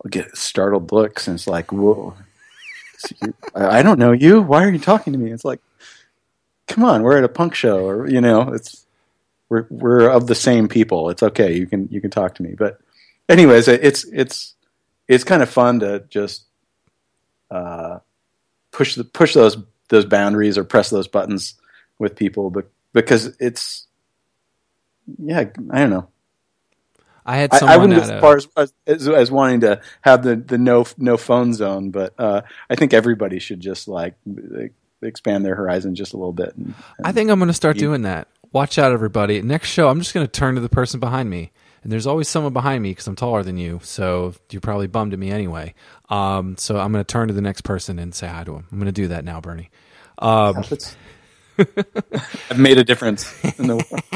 [0.09, 2.15] get startled looks, and it's like, whoa,
[3.55, 4.41] I don't know you.
[4.41, 5.31] Why are you talking to me?
[5.31, 5.61] It's like,
[6.69, 8.87] come on, we're at a punk show, or you know, it's
[9.49, 11.11] we're we're of the same people.
[11.11, 11.57] It's okay.
[11.57, 12.55] You can you can talk to me.
[12.57, 12.81] But
[13.29, 14.55] anyways, it's it's
[15.09, 16.45] it's kind of fun to just
[17.51, 17.99] uh,
[18.71, 19.57] push the push those
[19.89, 21.55] those boundaries or press those buttons
[21.99, 23.87] with people, but because it's
[25.19, 26.09] yeah, I don't know.
[27.31, 30.35] I had I, I someone wouldn't as far as, as, as, wanting to have the,
[30.35, 34.17] the no no phone zone, but uh, I think everybody should just like
[35.01, 36.57] expand their horizon just a little bit.
[36.57, 38.27] And, I think I'm going to start doing that.
[38.53, 39.41] Watch out, everybody.
[39.43, 41.53] Next show, I'm just going to turn to the person behind me.
[41.85, 43.79] And there's always someone behind me because I'm taller than you.
[43.85, 45.75] So you're probably bummed at me anyway.
[46.09, 48.67] Um, so I'm going to turn to the next person and say hi to him.
[48.73, 49.71] I'm going to do that now, Bernie.
[50.19, 50.65] Um,
[51.59, 54.03] I've made a difference in the world.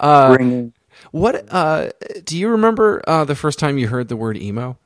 [0.00, 0.72] Uh, Bringing-
[1.12, 1.90] what uh,
[2.24, 4.78] do you remember uh, the first time you heard the word emo?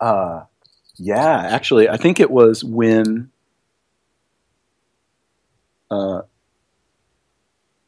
[0.00, 0.44] Uh,
[0.96, 3.30] yeah, actually, I think it was when
[5.90, 6.22] uh,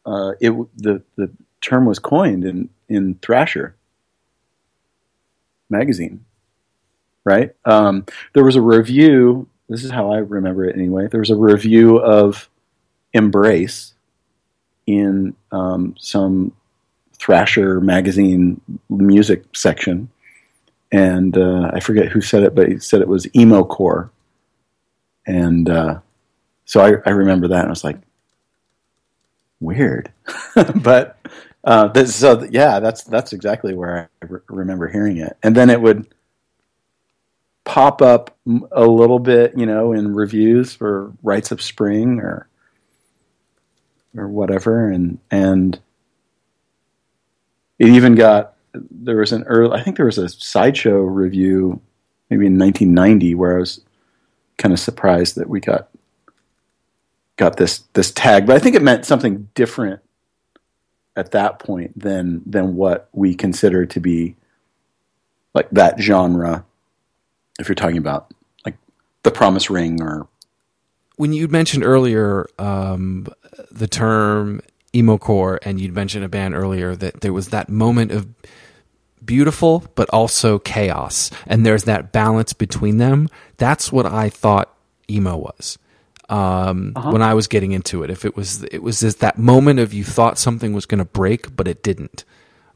[0.07, 3.75] uh, it the the term was coined in in Thrasher
[5.69, 6.25] magazine,
[7.25, 7.55] right?
[7.65, 9.49] Um, there was a review.
[9.69, 11.09] This is how I remember it anyway.
[11.09, 12.49] There was a review of
[13.13, 13.92] Embrace
[14.87, 16.53] in um, some
[17.15, 20.09] Thrasher magazine music section.
[20.91, 24.11] And uh, I forget who said it, but he said it was emo core,
[25.27, 26.01] and uh,
[26.67, 27.97] so I, I remember that, and I was like,
[29.59, 30.13] weird,
[30.77, 31.19] but
[31.65, 35.71] uh, this, so yeah, that's that's exactly where I re- remember hearing it, and then
[35.71, 36.13] it would
[37.65, 38.37] pop up
[38.73, 42.49] a little bit, you know, in reviews for Rites of Spring or
[44.17, 45.81] or whatever, and and
[47.79, 51.81] it even got there was an early I think there was a sideshow review
[52.31, 53.81] maybe in 1990 where I was
[54.57, 55.89] kind of surprised that we got
[57.37, 60.01] got this this tag, but I think it meant something different
[61.17, 64.37] at that point than than what we consider to be
[65.55, 66.65] like that genre.
[67.59, 68.33] If you're talking about
[68.65, 68.77] like
[69.23, 70.27] the Promise Ring or
[71.17, 73.27] when you mentioned earlier um,
[73.71, 74.61] the term
[74.95, 78.27] emo core, and you'd mentioned a band earlier that there was that moment of
[79.25, 83.29] beautiful but also chaos, and there's that balance between them.
[83.57, 84.75] That's what I thought
[85.11, 85.79] emo was
[86.29, 88.11] um, when I was getting into it.
[88.11, 91.05] If it was, it was just that moment of you thought something was going to
[91.05, 92.25] break, but it didn't.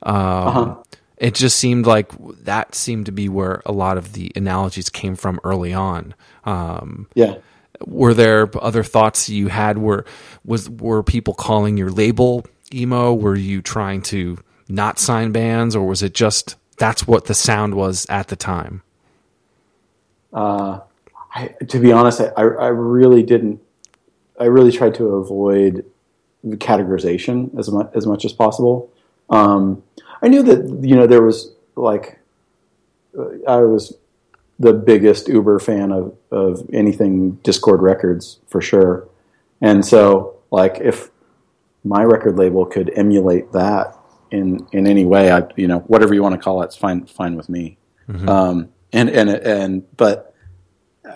[0.02, 0.82] Um,
[1.18, 2.12] It just seemed like
[2.44, 6.14] that seemed to be where a lot of the analogies came from early on.
[6.44, 7.36] Um, yeah.
[7.84, 10.04] Were there other thoughts you had were
[10.44, 15.86] was were people calling your label emo were you trying to not sign bands or
[15.86, 18.82] was it just that's what the sound was at the time
[20.32, 20.80] Uh,
[21.34, 23.60] I, to be honest, I, I really didn't.
[24.38, 25.84] I really tried to avoid
[26.44, 28.90] categorization as much as much as possible.
[29.30, 29.82] Um,
[30.22, 32.18] I knew that you know there was like
[33.18, 33.96] uh, I was
[34.58, 39.08] the biggest Uber fan of of anything Dischord Records for sure,
[39.60, 41.10] and so like if
[41.84, 43.96] my record label could emulate that
[44.30, 47.06] in in any way, I you know whatever you want to call it, it's fine
[47.06, 47.78] fine with me.
[48.28, 50.34] Um, and and and but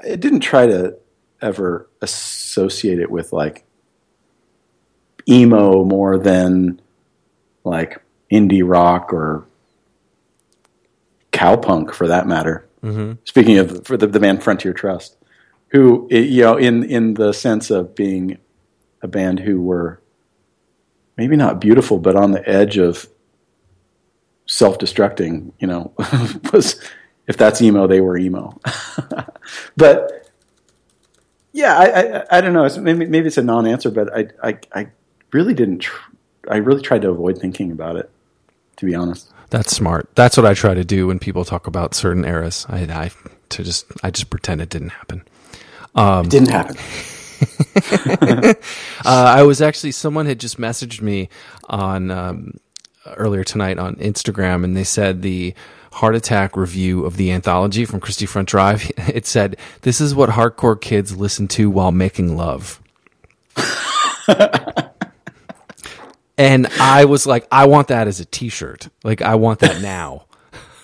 [0.05, 0.97] it didn't try to
[1.41, 3.65] ever associate it with like
[5.29, 6.81] emo more than
[7.65, 9.47] like indie rock or
[11.33, 12.67] cowpunk for that matter.
[12.83, 13.13] Mm-hmm.
[13.25, 15.17] Speaking of for the, the band Frontier Trust,
[15.69, 18.39] who you know in in the sense of being
[19.03, 20.01] a band who were
[21.17, 23.09] maybe not beautiful but on the edge of
[24.47, 25.93] self-destructing, you know,
[26.53, 26.81] was
[27.29, 28.59] if that's emo, they were emo.
[29.77, 30.29] but
[31.53, 32.65] yeah, I, I, I don't know.
[32.65, 34.89] It's, maybe, maybe it's a non-answer, but I, I, I
[35.33, 35.81] really didn't.
[35.81, 36.11] Tr-
[36.51, 38.11] I really tried to avoid thinking about it,
[38.77, 39.33] to be honest.
[39.51, 42.81] That's smart that's what i try to do when people talk about certain eras i,
[42.81, 43.11] I
[43.51, 45.23] to just i just pretend it didn't happen
[46.27, 46.77] it didn't happen.
[49.03, 51.31] Uh, I was actually someone had just messaged me
[51.71, 52.61] on um,
[53.17, 55.55] earlier tonight on Instagram, and they said the
[55.93, 58.91] Heartattack review of the anthology from Christie Front Drive.
[59.09, 62.79] It said, "This is what hardcore kids listen to while making love."
[66.41, 68.89] and I was like, I want that as a T-shirt.
[69.05, 70.25] Like, I want that now.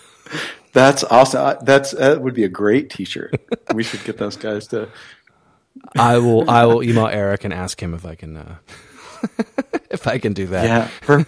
[0.74, 1.57] That's awesome.
[1.62, 3.34] That's that would be a great T-shirt.
[3.72, 4.90] we should get those guys to.
[5.96, 6.50] I will.
[6.50, 8.36] I will email Eric and ask him if I can.
[8.36, 8.57] Uh,
[9.90, 10.64] if I can do that.
[10.64, 11.26] Yeah, per-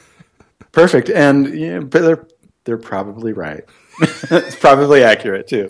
[0.73, 1.09] perfect.
[1.09, 2.27] And yeah, but they're
[2.65, 3.65] they're probably right.
[4.01, 5.69] it's probably accurate too,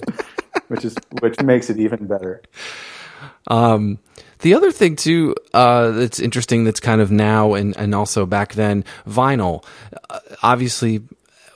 [0.67, 2.43] which is which makes it even better.
[3.47, 4.01] Um,
[4.41, 8.55] the other thing too uh, that's interesting that's kind of now and, and also back
[8.55, 9.65] then vinyl.
[10.11, 11.03] Uh, obviously,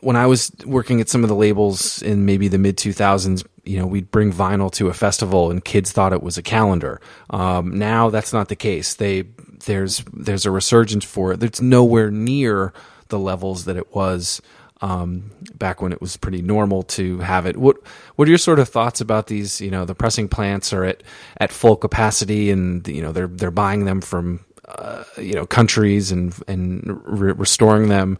[0.01, 3.79] when I was working at some of the labels in maybe the mid 2000s, you
[3.79, 7.01] know, we'd bring vinyl to a festival and kids thought it was a calendar.
[7.31, 8.95] Um, now that's not the case.
[8.95, 9.23] They
[9.67, 11.43] there's there's a resurgence for it.
[11.43, 12.73] It's nowhere near
[13.09, 14.43] the levels that it was
[14.83, 17.57] um, back when it was pretty normal to have it.
[17.57, 17.77] What
[18.17, 19.61] what are your sort of thoughts about these?
[19.61, 21.03] You know, the pressing plants are at
[21.39, 26.11] at full capacity, and you know they're they're buying them from uh, you know countries
[26.11, 28.19] and and re- restoring them.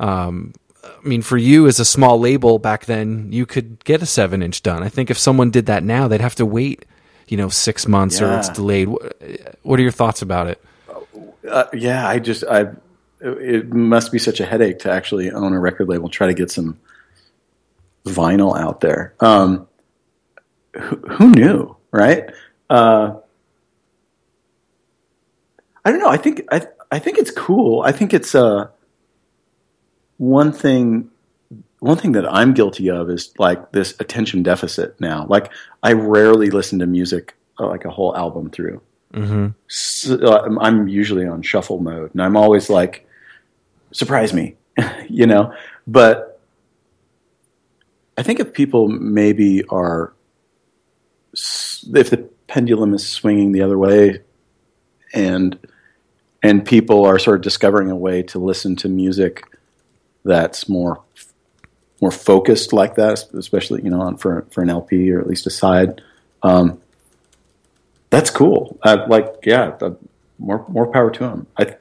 [0.00, 0.52] Um,
[0.82, 4.42] I mean, for you as a small label back then, you could get a seven
[4.42, 4.82] inch done.
[4.82, 6.84] I think if someone did that now, they'd have to wait,
[7.28, 8.88] you know, six months or it's delayed.
[8.88, 9.16] What,
[9.62, 10.62] what are your thoughts about it?
[11.48, 12.70] Uh, yeah, I just I
[13.20, 16.50] it must be such a headache to actually own a record label, try to get
[16.50, 16.78] some
[18.04, 19.14] vinyl out there.
[19.20, 19.66] Um,
[20.74, 22.30] who, who knew, right?
[22.68, 23.16] Uh,
[25.84, 26.08] I don't know.
[26.08, 27.82] I think I I think it's cool.
[27.82, 28.68] I think it's uh
[30.18, 31.10] one thing
[31.80, 35.26] one thing that I'm guilty of is like this attention deficit now.
[35.28, 35.50] Like
[35.82, 38.80] I rarely listen to music uh, like a whole album through.
[39.66, 43.08] So, uh, I'm- I'm usually on shuffle mode, and I'm always like,
[43.92, 44.56] surprise me,
[45.08, 45.54] you know.
[45.86, 46.40] But
[48.16, 50.12] I think if people maybe are,
[51.32, 54.20] if the pendulum is swinging the other way,
[55.12, 55.58] and
[56.42, 59.44] and people are sort of discovering a way to listen to music
[60.24, 61.02] that's more
[62.00, 65.46] more focused like that, especially you know on for for an LP or at least
[65.46, 66.00] a side.
[66.42, 66.80] Um,
[68.10, 68.78] that's cool.
[68.82, 69.92] Uh, like, yeah, uh,
[70.38, 71.46] more more power to them.
[71.56, 71.76] I,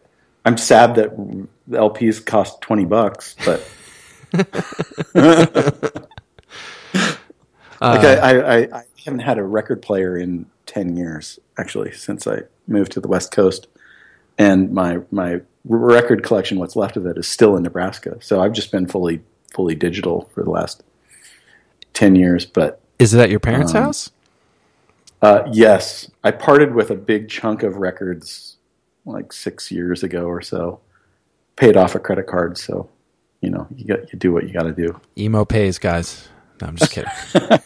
[0.45, 1.15] I'm sad that
[1.69, 3.67] LPs cost twenty bucks, but
[4.33, 4.47] like
[7.81, 12.41] I, I, I, I haven't had a record player in ten years actually since I
[12.67, 13.67] moved to the West Coast,
[14.37, 18.17] and my my record collection, what's left of it, is still in Nebraska.
[18.21, 19.21] So I've just been fully
[19.53, 20.83] fully digital for the last
[21.93, 24.09] ten years, but Is it at your parents' Um, house?
[25.21, 28.55] uh, yes, I parted with a big chunk of records
[29.05, 30.81] like six years ago or so.
[31.57, 32.89] Paid off a credit card, so
[33.41, 34.99] you know you got you do what you got to do.
[35.17, 36.29] Emo pays, guys.
[36.61, 37.13] No, I'm just kidding.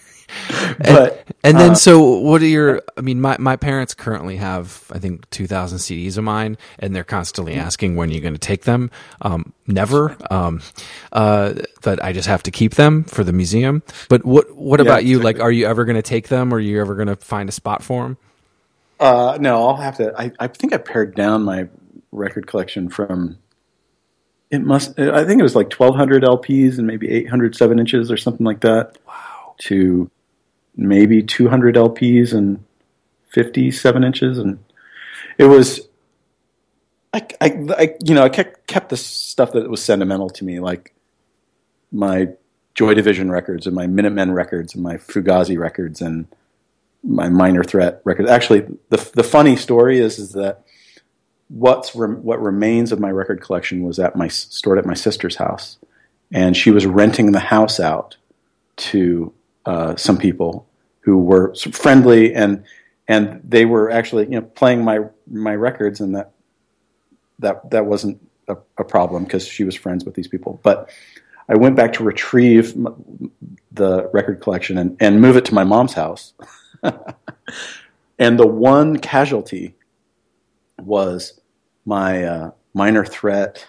[0.78, 2.82] But And Uh, then, so what are your?
[2.98, 6.96] I mean, my my parents currently have, I think, two thousand CDs of mine, and
[6.96, 8.92] they're constantly asking when you're going to take them.
[9.22, 10.18] Um, never.
[10.32, 10.62] Um,
[11.14, 13.84] uh, but I just have to keep them for the museum.
[14.10, 15.20] But what what Yeah, about you?
[15.20, 15.22] exactly.
[15.22, 16.54] Like, are you ever going to take them?
[16.54, 18.18] Or are you ever going to find a spot for them?
[19.04, 20.14] Uh, no, I'll have to.
[20.18, 21.68] I, I think I pared down my
[22.14, 23.38] record collection from.
[24.50, 24.98] It must.
[24.98, 28.16] I think it was like twelve hundred LPs and maybe eight hundred seven inches or
[28.16, 28.98] something like that.
[29.06, 29.56] Wow.
[29.64, 30.10] To
[30.78, 32.64] maybe two hundred LPs and
[33.30, 34.64] fifty seven inches, and
[35.38, 35.82] it was.
[37.16, 40.62] I, I, I, you know, I kept kept the stuff that was sentimental to me,
[40.62, 40.94] like
[41.92, 42.30] my
[42.74, 46.26] Joy Division records and my Minutemen records and my Fugazi records and
[47.04, 48.28] my Minor Threat record.
[48.28, 50.64] Actually, the the funny story is is that
[51.50, 55.36] what's rem- what remains of my record collection was at my stored at my sister's
[55.36, 55.78] house,
[56.32, 58.18] and she was renting the house out
[58.76, 59.34] to
[59.66, 60.68] uh, some people
[61.02, 62.64] who were friendly and
[63.08, 65.00] and they were actually you know playing my
[65.30, 66.32] my records and that
[67.40, 70.60] that that wasn't a, a problem because she was friends with these people.
[70.64, 70.90] But
[71.50, 72.74] I went back to retrieve
[73.72, 76.34] the record collection and, and move it to my mom's house.
[78.20, 79.76] and the one casualty
[80.82, 81.40] was
[81.86, 83.68] my uh, minor threat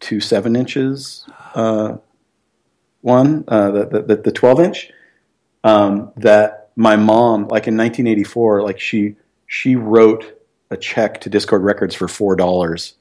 [0.00, 1.96] two seven inches uh,
[3.00, 4.90] one uh, the, the the twelve inch
[5.64, 9.16] um, that my mom like in 1984 like she
[9.46, 10.38] she wrote
[10.70, 12.94] a check to Dischord Records for four dollars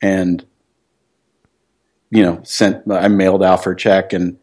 [0.00, 0.44] and
[2.10, 4.38] you know sent I mailed out a check and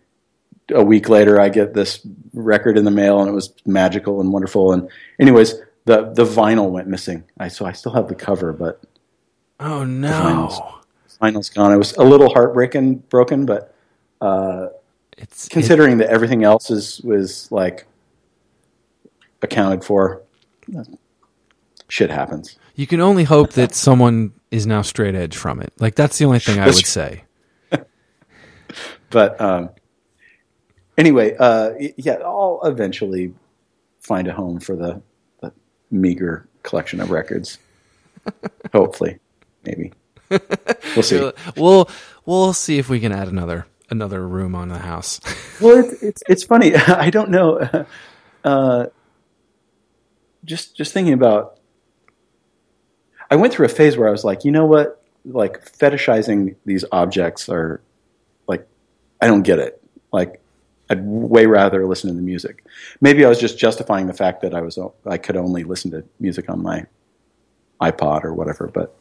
[0.73, 4.31] a week later I get this record in the mail and it was magical and
[4.31, 4.89] wonderful and
[5.19, 5.55] anyways
[5.85, 8.81] the the vinyl went missing I so I still have the cover but
[9.59, 10.49] Oh no!
[11.21, 13.73] vinyl's gone it was a little heartbreaking broken but
[14.21, 14.67] uh,
[15.17, 17.85] It's considering that everything else is was like
[19.41, 20.23] accounted for
[21.87, 25.73] shit happens you can only hope that someone is now straight edge from it.
[25.79, 27.23] Like that's the only thing I would say.
[29.09, 29.69] but um,
[30.97, 33.33] anyway, uh, yeah, I'll eventually
[33.99, 35.01] find a home for the,
[35.41, 35.51] the
[35.91, 37.57] meager collection of records.
[38.73, 39.19] Hopefully,
[39.63, 39.93] maybe
[40.29, 41.31] we'll see.
[41.55, 41.89] We'll
[42.25, 45.19] we'll see if we can add another another room on the house.
[45.61, 46.75] well, it's it's, it's funny.
[46.87, 47.85] I don't know.
[48.43, 48.87] Uh,
[50.43, 51.59] just just thinking about,
[53.29, 56.85] I went through a phase where I was like, you know what, like fetishizing these
[56.91, 57.81] objects are,
[58.47, 58.67] like,
[59.21, 59.81] I don't get it.
[60.11, 60.41] Like,
[60.89, 62.63] I'd way rather listen to the music.
[63.01, 66.03] Maybe I was just justifying the fact that I was I could only listen to
[66.19, 66.85] music on my
[67.81, 68.95] iPod or whatever, but.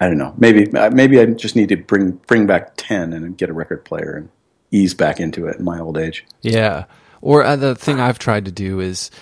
[0.00, 0.34] I don't know.
[0.36, 4.16] Maybe maybe I just need to bring bring back ten and get a record player
[4.16, 4.28] and
[4.72, 6.26] ease back into it in my old age.
[6.40, 6.86] Yeah.
[7.20, 9.12] Or uh, the thing I've tried to do is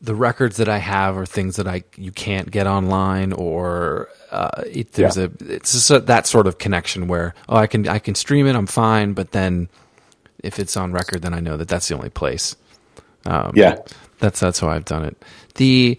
[0.00, 4.62] the records that I have are things that I you can't get online, or uh,
[4.66, 5.24] it, there's Yeah.
[5.24, 8.46] a it's just a, that sort of connection where oh I can I can stream
[8.46, 9.68] it I'm fine, but then
[10.42, 12.56] if it's on record, then I know that that's the only place.
[13.26, 13.76] Um, Yeah.
[14.18, 15.22] that's that's how I've done it.
[15.54, 15.98] The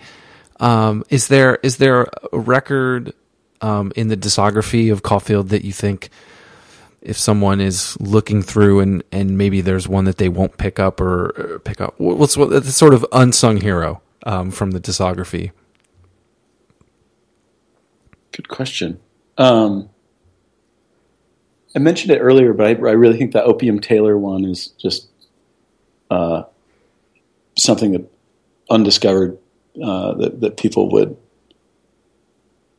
[0.59, 3.13] um, is there is there a record
[3.61, 6.09] um, in the discography of Caulfield that you think
[7.01, 11.01] if someone is looking through and, and maybe there's one that they won't pick up
[11.01, 15.51] or, or pick up what's what the sort of unsung hero um, from the discography
[18.31, 18.99] Good question.
[19.37, 19.89] Um,
[21.76, 25.07] I mentioned it earlier, but I, I really think that Opium Taylor one is just
[26.11, 26.43] uh,
[27.57, 28.05] something that
[28.69, 29.38] undiscovered
[29.84, 31.17] uh, that that people would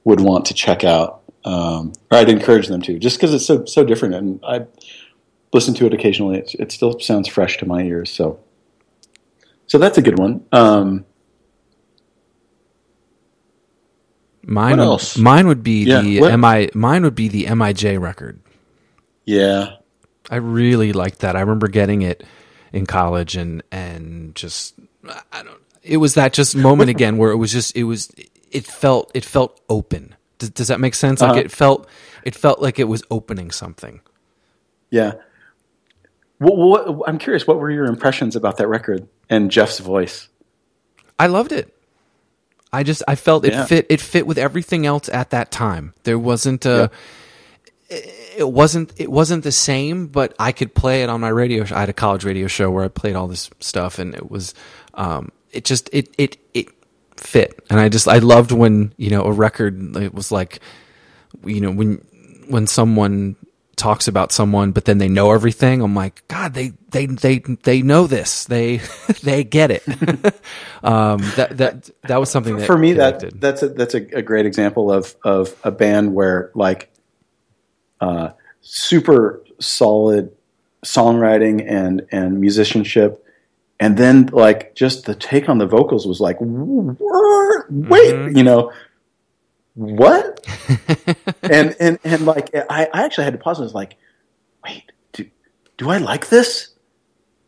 [0.04, 3.64] would want to check out, um, or I'd encourage them to, just because it's so
[3.64, 4.14] so different.
[4.14, 4.66] And I
[5.52, 8.10] listen to it occasionally; it, it still sounds fresh to my ears.
[8.10, 8.38] So,
[9.66, 10.44] so that's a good one.
[10.52, 11.04] Um,
[14.42, 15.18] mine What would, else?
[15.18, 18.40] mine would be Yeah, the what- mi mine would be the mij record
[19.24, 19.76] yeah,
[20.30, 21.36] I really liked that.
[21.36, 22.24] I remember getting it
[22.72, 24.74] in college and and just
[25.32, 25.60] I don't.
[25.82, 28.10] It was that just moment again where it was just it was
[28.50, 30.14] it felt it felt open.
[30.38, 31.20] Does, does that make sense?
[31.20, 31.40] Like Uh-huh.
[31.40, 31.88] it felt
[32.24, 34.00] it felt like it was opening something.
[34.90, 35.12] Yeah.
[36.38, 40.28] What, what, I'm curious, what were your impressions about that record and Jeff's voice?
[41.18, 41.72] I loved it.
[42.72, 43.66] I just I felt it Yeah.
[43.66, 45.94] fit it fit with everything else at that time.
[46.02, 46.90] There wasn't a
[47.88, 48.04] it
[48.42, 51.64] wasn't it wasn't the same, but I could play it on my radio.
[51.64, 54.28] sh- I had a college radio show where I played all this stuff, and it
[54.30, 54.54] was
[54.94, 56.68] um, it just it it it
[57.16, 60.60] fit, and I just I loved when you know a record it was like
[61.44, 62.04] you know when
[62.48, 63.36] when someone
[63.76, 67.82] talks about someone but then they know everything i'm like god they they they they
[67.82, 68.44] know this.
[68.44, 68.76] They
[69.22, 69.82] they get it.
[70.82, 74.20] Um that that that was something that For me, that that's a, that's a, a
[74.20, 76.90] great example of of a band where like
[78.04, 80.30] uh, super solid
[80.84, 83.24] songwriting and and musicianship,
[83.80, 88.72] and then like just the take on the vocals was like, "Wha- wait, you know,
[89.74, 90.46] what?
[91.42, 93.96] and and and like I, I actually had to pause and was like,
[94.62, 95.26] wait, do
[95.78, 96.74] do I like this?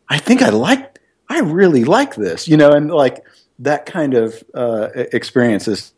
[0.09, 0.99] I think I like
[1.29, 3.23] I really like this, you know, and like
[3.59, 5.93] that kind of uh, experience is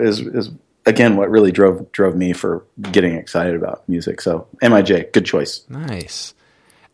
[0.00, 0.50] is is
[0.88, 4.20] again what really drove drove me for getting excited about music.
[4.20, 5.64] So Mij, good choice.
[5.68, 6.34] Nice.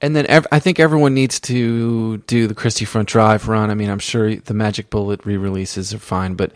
[0.01, 3.71] And then ev- I think everyone needs to do the Christie Front Drive run.
[3.71, 6.53] I mean, I'm sure the Magic Bullet re-releases are fine, but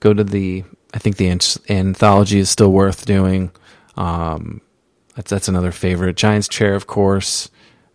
[0.00, 0.64] go to the.
[0.92, 3.52] I think the an- anthology is still worth doing.
[3.96, 4.60] Um,
[5.14, 6.16] that's that's another favorite.
[6.16, 7.48] Giant's Chair, of course.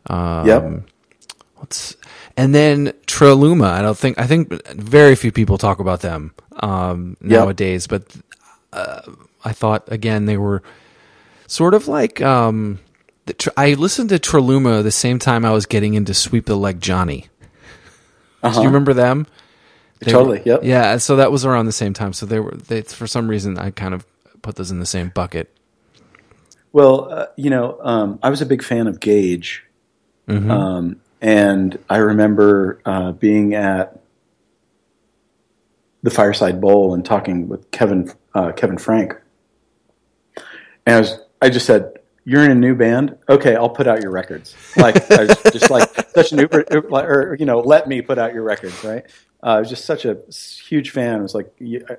[0.08, 0.82] Um, Yep.
[1.56, 1.96] What's
[2.38, 3.66] and then Traluma.
[3.72, 7.30] I don't think I think very few people talk about them um, Yep.
[7.32, 8.04] nowadays, but
[8.76, 9.02] uh,
[9.44, 10.62] I thought again they were
[11.48, 12.80] sort of like um,
[13.26, 16.56] the, tr- I listened to Traluma the same time I was getting into Sweep the
[16.58, 17.28] Leg Johnny.
[18.44, 19.26] Do you remember them?
[20.00, 20.42] They were- Totally.
[20.46, 20.60] Yep.
[20.64, 22.14] Yeah, so that was around the same time.
[22.14, 24.06] So they were they for some reason I kind of
[24.44, 25.52] put those in the same bucket.
[26.74, 29.64] Well, uh, you know, um, I was a big fan of Gauge,
[30.28, 34.00] um, and I remember uh, being at
[36.06, 39.16] the Fireside Bowl and talking with Kevin uh, Kevin Frank,
[40.86, 41.94] and I was I just said,
[42.26, 43.56] "You're in a new band, okay?
[43.56, 47.46] I'll put out your records." Like I was just like such an uber, or you
[47.48, 49.04] know, let me put out your records, right?
[49.44, 50.18] Uh, I was just such a
[50.68, 51.20] huge fan.
[51.20, 51.94] I was like, you- I,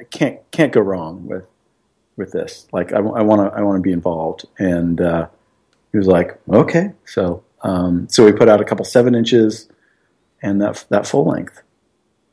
[0.00, 1.44] I can't can't go wrong with
[2.16, 2.66] with this.
[2.72, 4.44] Like, I want to, I want to be involved.
[4.58, 5.28] And uh,
[5.92, 6.92] he was like, okay.
[7.04, 9.68] So, um, so we put out a couple seven inches
[10.42, 11.62] and that that full length.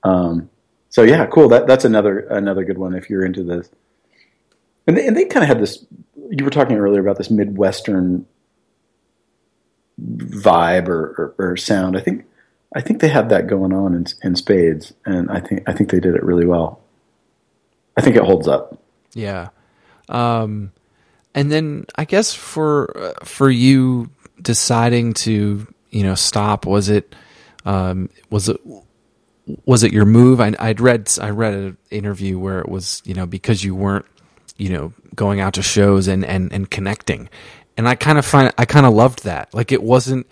[0.04, 0.50] Um,
[0.96, 1.50] so yeah, cool.
[1.50, 3.70] That that's another another good one if you're into this.
[4.88, 5.86] And they, and they kind of had this.
[6.30, 8.26] You were talking earlier about this midwestern
[10.00, 11.98] vibe or, or, or sound.
[11.98, 12.24] I think
[12.74, 15.90] I think they had that going on in, in spades, and I think I think
[15.90, 16.80] they did it really well.
[17.98, 18.82] I think it holds up.
[19.14, 19.50] Yeah.
[20.08, 20.72] Um,
[21.34, 24.10] And then I guess for for you
[24.42, 27.14] deciding to you know stop was it
[27.66, 28.62] um, was it
[29.66, 30.42] was it your move?
[30.42, 34.06] I, I'd read I read an interview where it was you know because you weren't
[34.58, 37.30] you know going out to shows and and and connecting,
[37.78, 39.54] and I kind of find I kind of loved that.
[39.54, 40.28] Like it wasn't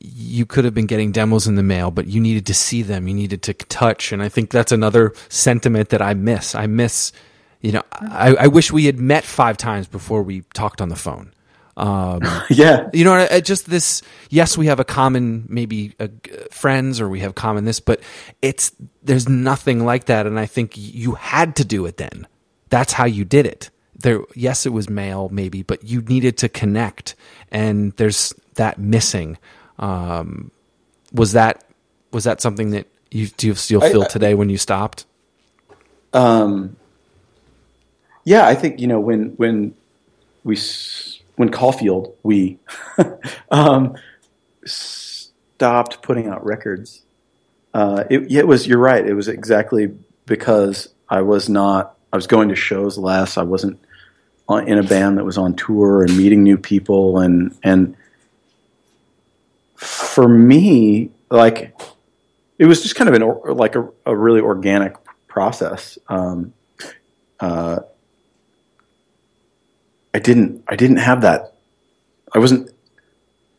[0.00, 3.08] you could have been getting demos in the mail, but you needed to see them,
[3.08, 6.54] you needed to touch, and I think that's another sentiment that I miss.
[6.54, 7.12] I miss
[7.60, 10.96] you know I, I wish we had met five times before we talked on the
[10.96, 11.33] phone.
[11.76, 12.20] Um,
[12.50, 14.02] yeah, you know, I- I just this.
[14.30, 18.00] Yes, we have a common maybe uh, g- friends, or we have common this, but
[18.42, 18.72] it's
[19.02, 20.26] there's nothing like that.
[20.26, 22.26] And I think you had to do it then.
[22.70, 23.70] That's how you did it.
[23.98, 27.14] There, yes, it was mail maybe, but you needed to connect,
[27.50, 29.38] and there's that missing.
[29.78, 30.50] Um,
[31.12, 31.64] was that
[32.12, 35.06] was that something that you do you still I- feel I- today when you stopped?
[36.12, 36.76] Um,
[38.24, 39.74] yeah, I think you know when when
[40.44, 42.58] we s- when Caulfield we
[43.50, 43.96] um,
[44.64, 47.02] stopped putting out records.
[47.72, 49.04] Uh, it, it was you're right.
[49.04, 49.94] It was exactly
[50.26, 51.96] because I was not.
[52.12, 53.36] I was going to shows less.
[53.36, 53.80] I wasn't
[54.48, 57.96] on, in a band that was on tour and meeting new people and and
[59.74, 61.76] for me like
[62.58, 64.94] it was just kind of an like a, a really organic
[65.26, 65.98] process.
[66.08, 66.54] Um,
[67.40, 67.80] uh,
[70.14, 71.54] I didn't I didn't have that
[72.32, 72.70] I wasn't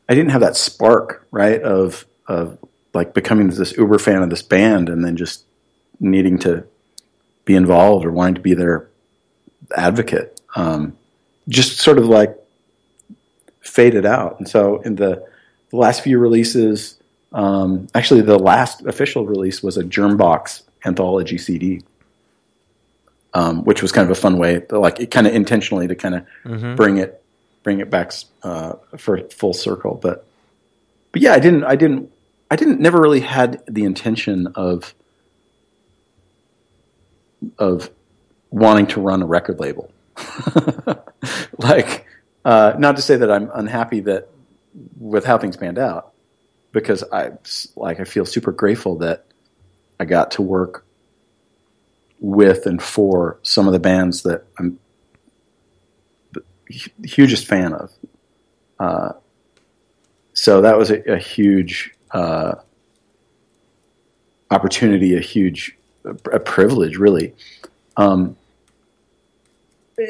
[0.07, 2.57] I didn't have that spark right of of
[2.93, 5.43] like becoming this uber fan of this band and then just
[5.99, 6.65] needing to
[7.43, 8.89] be involved or wanting to be their
[9.75, 10.97] advocate um,
[11.49, 12.35] just sort of like
[13.61, 14.39] faded out.
[14.39, 15.23] And so in the,
[15.69, 16.97] the last few releases
[17.33, 21.81] um, actually the last official release was a germbox anthology cd
[23.35, 26.15] um, which was kind of a fun way, like it kind of intentionally to kind
[26.15, 27.21] of bring it
[27.63, 28.13] bring it back
[28.43, 29.99] uh, for full circle.
[30.01, 30.25] But
[31.11, 32.11] but yeah, I didn't I didn't
[32.49, 34.95] I didn't never really had the intention of
[37.59, 37.91] of
[38.51, 39.91] wanting to run a record label.
[41.57, 42.05] like
[42.45, 44.29] uh, not to say that I'm unhappy that
[44.97, 46.13] with how things panned out,
[46.71, 47.31] because I
[47.75, 49.25] like I feel super grateful that
[49.99, 50.84] I got to work
[52.25, 54.79] with and for some of the bands that I'm
[56.33, 56.43] the
[57.03, 57.91] hugest fan of.
[58.79, 59.13] Uh,
[60.33, 62.55] so that was a, a huge uh,
[64.49, 67.33] opportunity, a huge a privilege, really.
[67.95, 68.35] Um,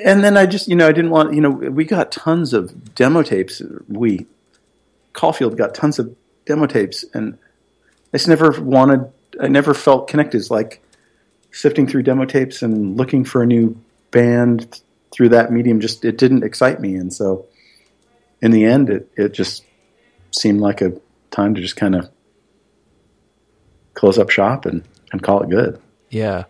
[0.04, 2.96] and then I just, you know, I didn't want, you know, we got tons of
[2.96, 3.62] demo tapes.
[3.88, 4.26] We,
[5.14, 7.38] Caulfield got tons of demo tapes, and
[8.14, 10.38] I just never wanted, I never felt connected.
[10.38, 10.82] It's like,
[11.56, 13.76] sifting through demo tapes and looking for a new
[14.12, 14.82] band
[15.12, 17.46] through that medium just it didn't excite me and so
[18.42, 19.64] in the end it, it just
[20.32, 20.92] seemed like a
[21.32, 22.10] time to just kind of
[23.94, 25.80] close up shop and, and call it good
[26.10, 26.46] Yeah.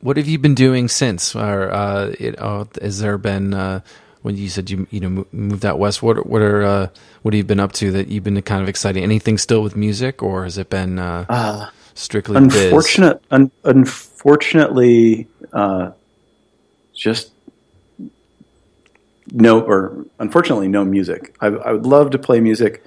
[0.00, 1.36] What have you been doing since?
[1.36, 3.80] Or uh, it, uh, has there been uh,
[4.22, 6.02] when you said you you know moved out west?
[6.02, 6.88] What what are uh,
[7.22, 9.04] what have you been up to that you've been kind of exciting?
[9.04, 11.26] Anything still with music, or has it been uh,
[11.94, 15.90] strictly unfortunate un, unfortunately uh,
[16.94, 17.32] just
[19.32, 21.34] no or unfortunately no music.
[21.40, 22.84] I, I would love to play music.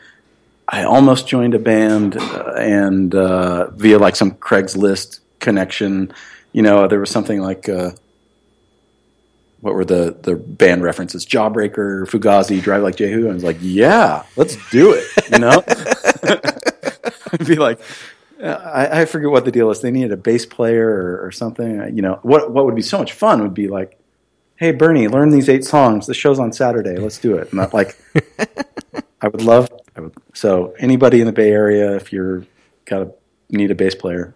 [0.68, 6.12] I almost joined a band uh, and uh, via like some craigslist connection
[6.54, 7.92] you know there was something like uh,
[9.60, 11.26] what were the the band references?
[11.26, 13.30] Jawbreaker fugazi drive like jehu.
[13.30, 15.64] I was like yeah let's do it you know?
[17.34, 17.80] I'd be like
[18.42, 19.82] I, I forget what the deal is.
[19.82, 21.96] They needed a bass player or, or something.
[21.96, 24.00] You know, what what would be so much fun would be like,
[24.56, 26.08] "Hey, Bernie, learn these eight songs.
[26.08, 26.98] The show's on Saturday.
[26.98, 27.98] Let's do it." And that, like,
[29.22, 29.70] I would love.
[29.96, 32.46] I would, so anybody in the Bay Area, if you're
[32.86, 33.12] got a
[33.50, 34.36] need a bass player,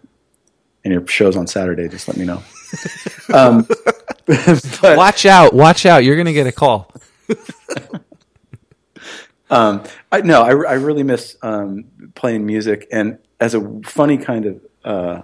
[0.84, 2.42] and your show's on Saturday, just let me know.
[3.34, 3.68] um,
[4.26, 5.54] but, Watch out!
[5.54, 6.04] Watch out!
[6.04, 6.94] You're gonna get a call.
[9.50, 11.86] Um, I, no, I, I really miss um,
[12.16, 12.88] playing music.
[12.92, 15.22] And as a funny kind of uh,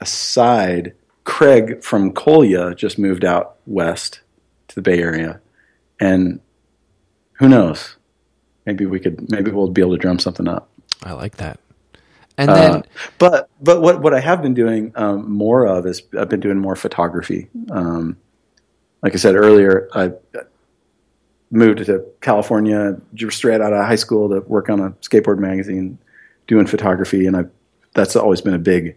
[0.00, 0.94] aside,
[1.24, 4.20] Craig from Kolya just moved out west
[4.68, 5.40] to the Bay Area,
[6.00, 6.40] and
[7.34, 7.96] who knows?
[8.66, 9.30] Maybe we could.
[9.30, 10.70] Maybe we'll be able to drum something up.
[11.02, 11.60] I like that.
[12.36, 12.82] And then Uh,
[13.18, 16.58] but but what what I have been doing um, more of is I've been doing
[16.58, 17.48] more photography.
[17.70, 18.16] Um,
[19.02, 20.12] like I said earlier, I
[21.50, 22.96] moved to California
[23.30, 25.98] straight out of high school to work on a skateboard magazine,
[26.46, 27.44] doing photography, and I
[27.94, 28.96] that's always been a big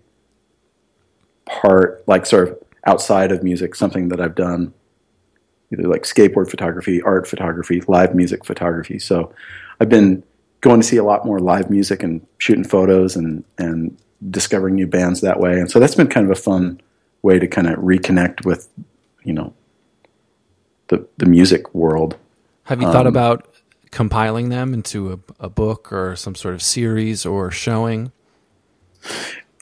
[1.45, 4.73] part, like sort of outside of music, something that I've done
[5.71, 8.99] either like skateboard photography, art photography, live music photography.
[8.99, 9.33] So
[9.79, 10.23] I've been
[10.61, 13.97] going to see a lot more live music and shooting photos and and
[14.29, 15.59] discovering new bands that way.
[15.59, 16.81] And so that's been kind of a fun
[17.21, 18.67] way to kind of reconnect with,
[19.23, 19.53] you know,
[20.87, 22.17] the the music world.
[22.63, 23.47] Have you thought um, about
[23.91, 28.11] compiling them into a, a book or some sort of series or showing?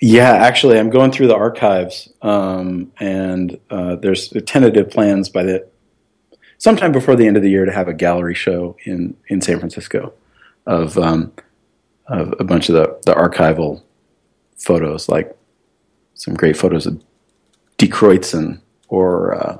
[0.02, 5.68] Yeah, actually, I'm going through the archives, um, and uh, there's tentative plans by the
[6.58, 9.60] sometime before the end of the year to have a gallery show in in San
[9.60, 10.14] Francisco
[10.66, 11.32] of um,
[12.08, 13.82] of a bunch of the the archival
[14.58, 15.36] photos, like
[16.14, 17.02] some great photos of
[17.78, 19.58] Die Kreutzen or uh,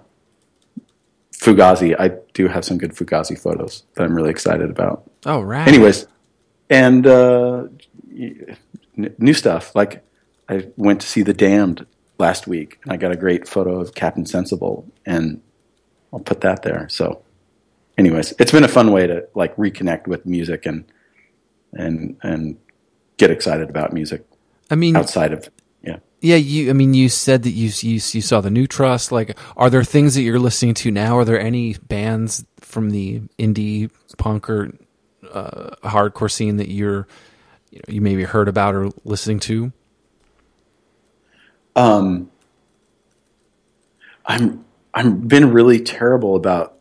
[1.40, 1.96] Fugazi.
[2.00, 5.10] I do have some good Fugazi photos that I'm really excited about.
[5.26, 5.68] Oh, right.
[5.68, 6.08] Anyways,
[6.70, 7.68] and uh,
[9.18, 9.76] new stuff.
[9.76, 10.04] Like
[10.50, 11.86] I went to see The Damned
[12.18, 15.42] last week, and I got a great photo of Captain Sensible, and
[16.14, 16.88] I'll put that there.
[16.90, 17.22] So,
[17.98, 20.86] anyways, it's been a fun way to like reconnect with music and
[21.74, 22.58] and and
[23.18, 24.26] get excited about music
[24.70, 25.50] I mean, outside of
[26.26, 26.36] yeah.
[26.36, 26.70] you.
[26.70, 29.12] I mean, you said that you you you saw the new trust.
[29.12, 31.18] Like, are there things that you're listening to now?
[31.18, 34.72] Are there any bands from the indie punk or
[35.32, 37.08] uh, hardcore scene that you're
[37.72, 39.72] you, know, you maybe heard about or listening to?
[41.76, 42.32] Um,
[44.26, 46.80] I'm I'm been really terrible about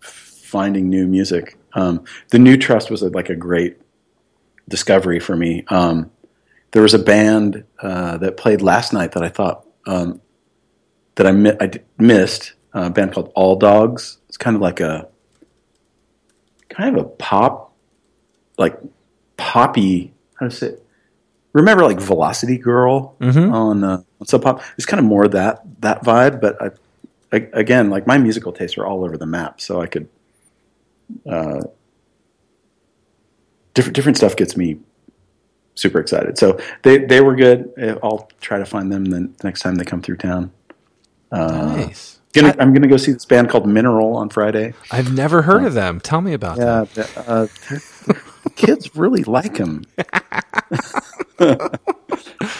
[0.00, 1.58] finding new music.
[1.74, 3.78] Um, the new trust was a, like a great
[4.68, 5.64] discovery for me.
[5.68, 6.10] Um,
[6.74, 10.20] there was a band uh, that played last night that I thought um,
[11.14, 12.54] that I, mi- I d- missed.
[12.74, 14.18] uh, a band called All Dogs.
[14.28, 15.06] It's kind of like a
[16.68, 17.72] kind of a pop,
[18.58, 18.76] like
[19.36, 20.12] poppy.
[20.40, 20.66] How to say?
[20.68, 20.80] It?
[21.52, 23.14] Remember like Velocity Girl
[23.52, 24.60] on uh, on Sub Pop?
[24.76, 26.70] It's kind of more that that vibe, but I,
[27.32, 30.08] I, again, like my musical tastes are all over the map, so I could.
[31.30, 31.60] Uh,
[33.74, 34.78] different different stuff gets me
[35.74, 36.38] super excited.
[36.38, 37.70] So they they were good.
[37.80, 40.50] Uh, I'll try to find them the next time they come through town.
[41.32, 42.20] nice.
[42.32, 44.74] Gonna, I'm gonna go see this band called Mineral on Friday.
[44.90, 46.00] I've never heard of them.
[46.00, 46.88] Tell me about them.
[46.96, 49.84] Yeah, the- uh, kids really like them.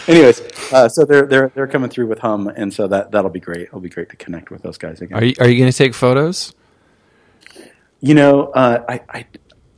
[0.07, 0.41] Anyways,
[0.71, 3.63] uh, so they're they're they're coming through with Hum, and so that that'll be great.
[3.63, 5.17] It'll be great to connect with those guys again.
[5.17, 6.53] Are you are you going to take photos?
[7.99, 9.25] You know, uh, I, I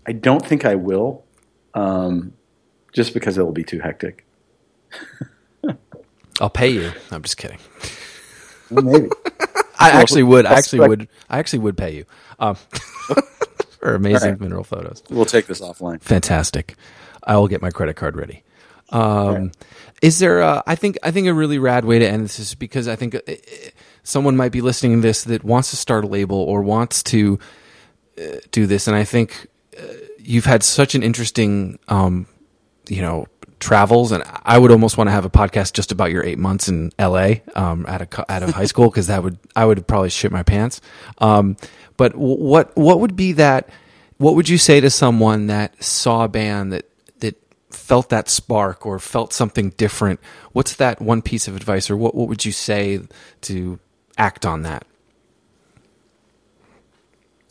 [0.06, 1.24] I don't think I will,
[1.74, 2.34] um,
[2.98, 4.26] just because it'll be too hectic.
[6.42, 6.92] I'll pay you.
[7.12, 7.60] I'm just kidding.
[8.72, 9.10] Maybe.
[9.80, 10.48] I actually would.
[10.48, 11.08] I actually would.
[11.30, 12.06] I actually would pay you
[12.40, 12.56] um,
[13.80, 14.40] for amazing right.
[14.40, 15.04] mineral photos.
[15.12, 16.02] we'll take this offline.
[16.02, 16.76] Fantastic.
[17.24, 18.44] I will get my credit card ready.
[18.90, 19.52] Um,
[20.02, 20.40] Is there?
[20.40, 20.98] A, I think.
[21.04, 23.34] I think a really rad way to end this is because I think uh, uh,
[24.02, 27.38] someone might be listening to this that wants to start a label or wants to
[28.18, 29.46] uh, do this, and I think
[29.78, 29.84] uh,
[30.18, 32.26] you've had such an interesting, um,
[32.88, 33.28] you know,
[33.60, 36.68] travels, and I would almost want to have a podcast just about your eight months
[36.68, 37.44] in L.A.
[37.56, 40.44] Um, out of out of high school because that would I would probably shit my
[40.44, 40.82] pants.
[41.20, 41.58] Um,
[41.98, 43.70] but what what would be that?
[44.18, 47.36] What would you say to someone that saw a band that that
[47.70, 50.20] felt that spark or felt something different?
[50.52, 53.00] What's that one piece of advice, or what what would you say
[53.42, 53.80] to
[54.18, 54.86] act on that?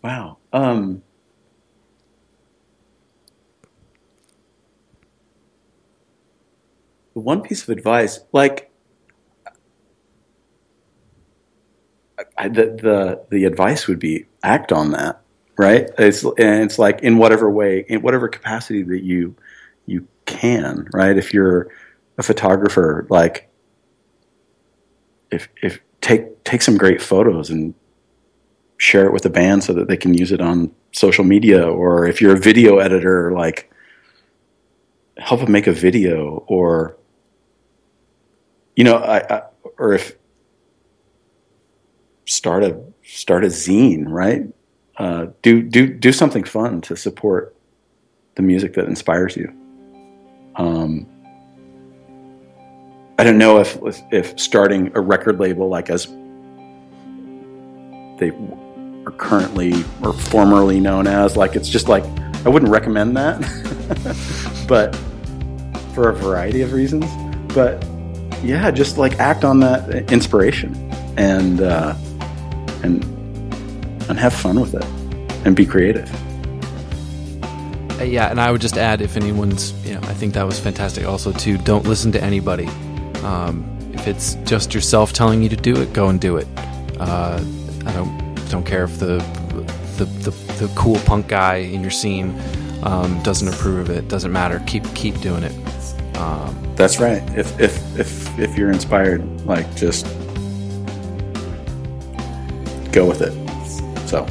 [0.02, 0.38] Wow.
[0.52, 1.02] Um,
[7.16, 8.70] the one piece of advice, like
[12.36, 15.22] I, the the the advice would be act on that,
[15.56, 15.88] right?
[15.96, 19.34] It's and it's like in whatever way, in whatever capacity that you
[19.86, 21.16] you can, right?
[21.16, 21.68] If you're
[22.18, 23.48] a photographer, like
[25.30, 27.72] if if take take some great photos and
[28.76, 32.06] share it with the band so that they can use it on social media or
[32.06, 33.70] if you're a video editor like
[35.16, 36.98] help them make a video or
[38.76, 39.42] you know I, I
[39.78, 40.16] or if
[42.26, 44.44] start a start a zine right
[44.98, 47.56] uh, do do do something fun to support
[48.36, 49.52] the music that inspires you
[50.56, 51.06] um,
[53.18, 56.06] I don't know if, if if starting a record label like as
[58.18, 58.30] they
[59.06, 59.72] are currently
[60.02, 61.36] or formerly known as.
[61.36, 62.04] Like it's just like
[62.44, 63.40] I wouldn't recommend that,
[64.68, 64.94] but
[65.94, 67.06] for a variety of reasons.
[67.54, 67.82] But
[68.42, 70.74] yeah, just like act on that inspiration
[71.16, 71.94] and uh,
[72.82, 73.04] and
[74.08, 74.84] and have fun with it
[75.46, 76.10] and be creative.
[77.98, 80.60] Uh, yeah, and I would just add, if anyone's, you know, I think that was
[80.60, 81.06] fantastic.
[81.06, 82.66] Also, too, don't listen to anybody.
[83.22, 83.64] Um,
[83.94, 86.46] if it's just yourself telling you to do it, go and do it.
[86.98, 87.42] Uh,
[87.86, 88.26] I don't.
[88.50, 89.18] Don't care if the
[89.96, 92.38] the, the, the cool punk guy in your scene
[92.82, 94.08] um, doesn't approve of it.
[94.08, 94.62] Doesn't matter.
[94.66, 95.52] Keep keep doing it.
[96.76, 97.22] That's right.
[97.36, 100.06] If If if if if you're inspired, like just
[102.92, 103.32] go with it.
[104.08, 104.24] So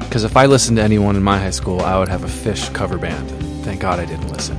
[0.00, 2.72] Because if I listened to anyone in my high school, I would have a Phish
[2.74, 3.30] cover band.
[3.64, 4.56] Thank God I didn't listen.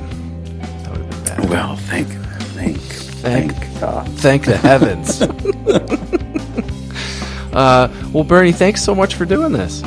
[0.84, 1.50] That would have been bad.
[1.50, 2.08] well, thank
[2.56, 4.08] thank Thank- thank God.
[4.20, 5.22] Thank the heavens.
[7.54, 9.84] uh, well, Bernie, thanks so much for doing this.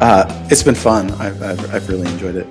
[0.00, 1.10] Uh, it's been fun.
[1.12, 2.46] I've, I've I've really enjoyed it.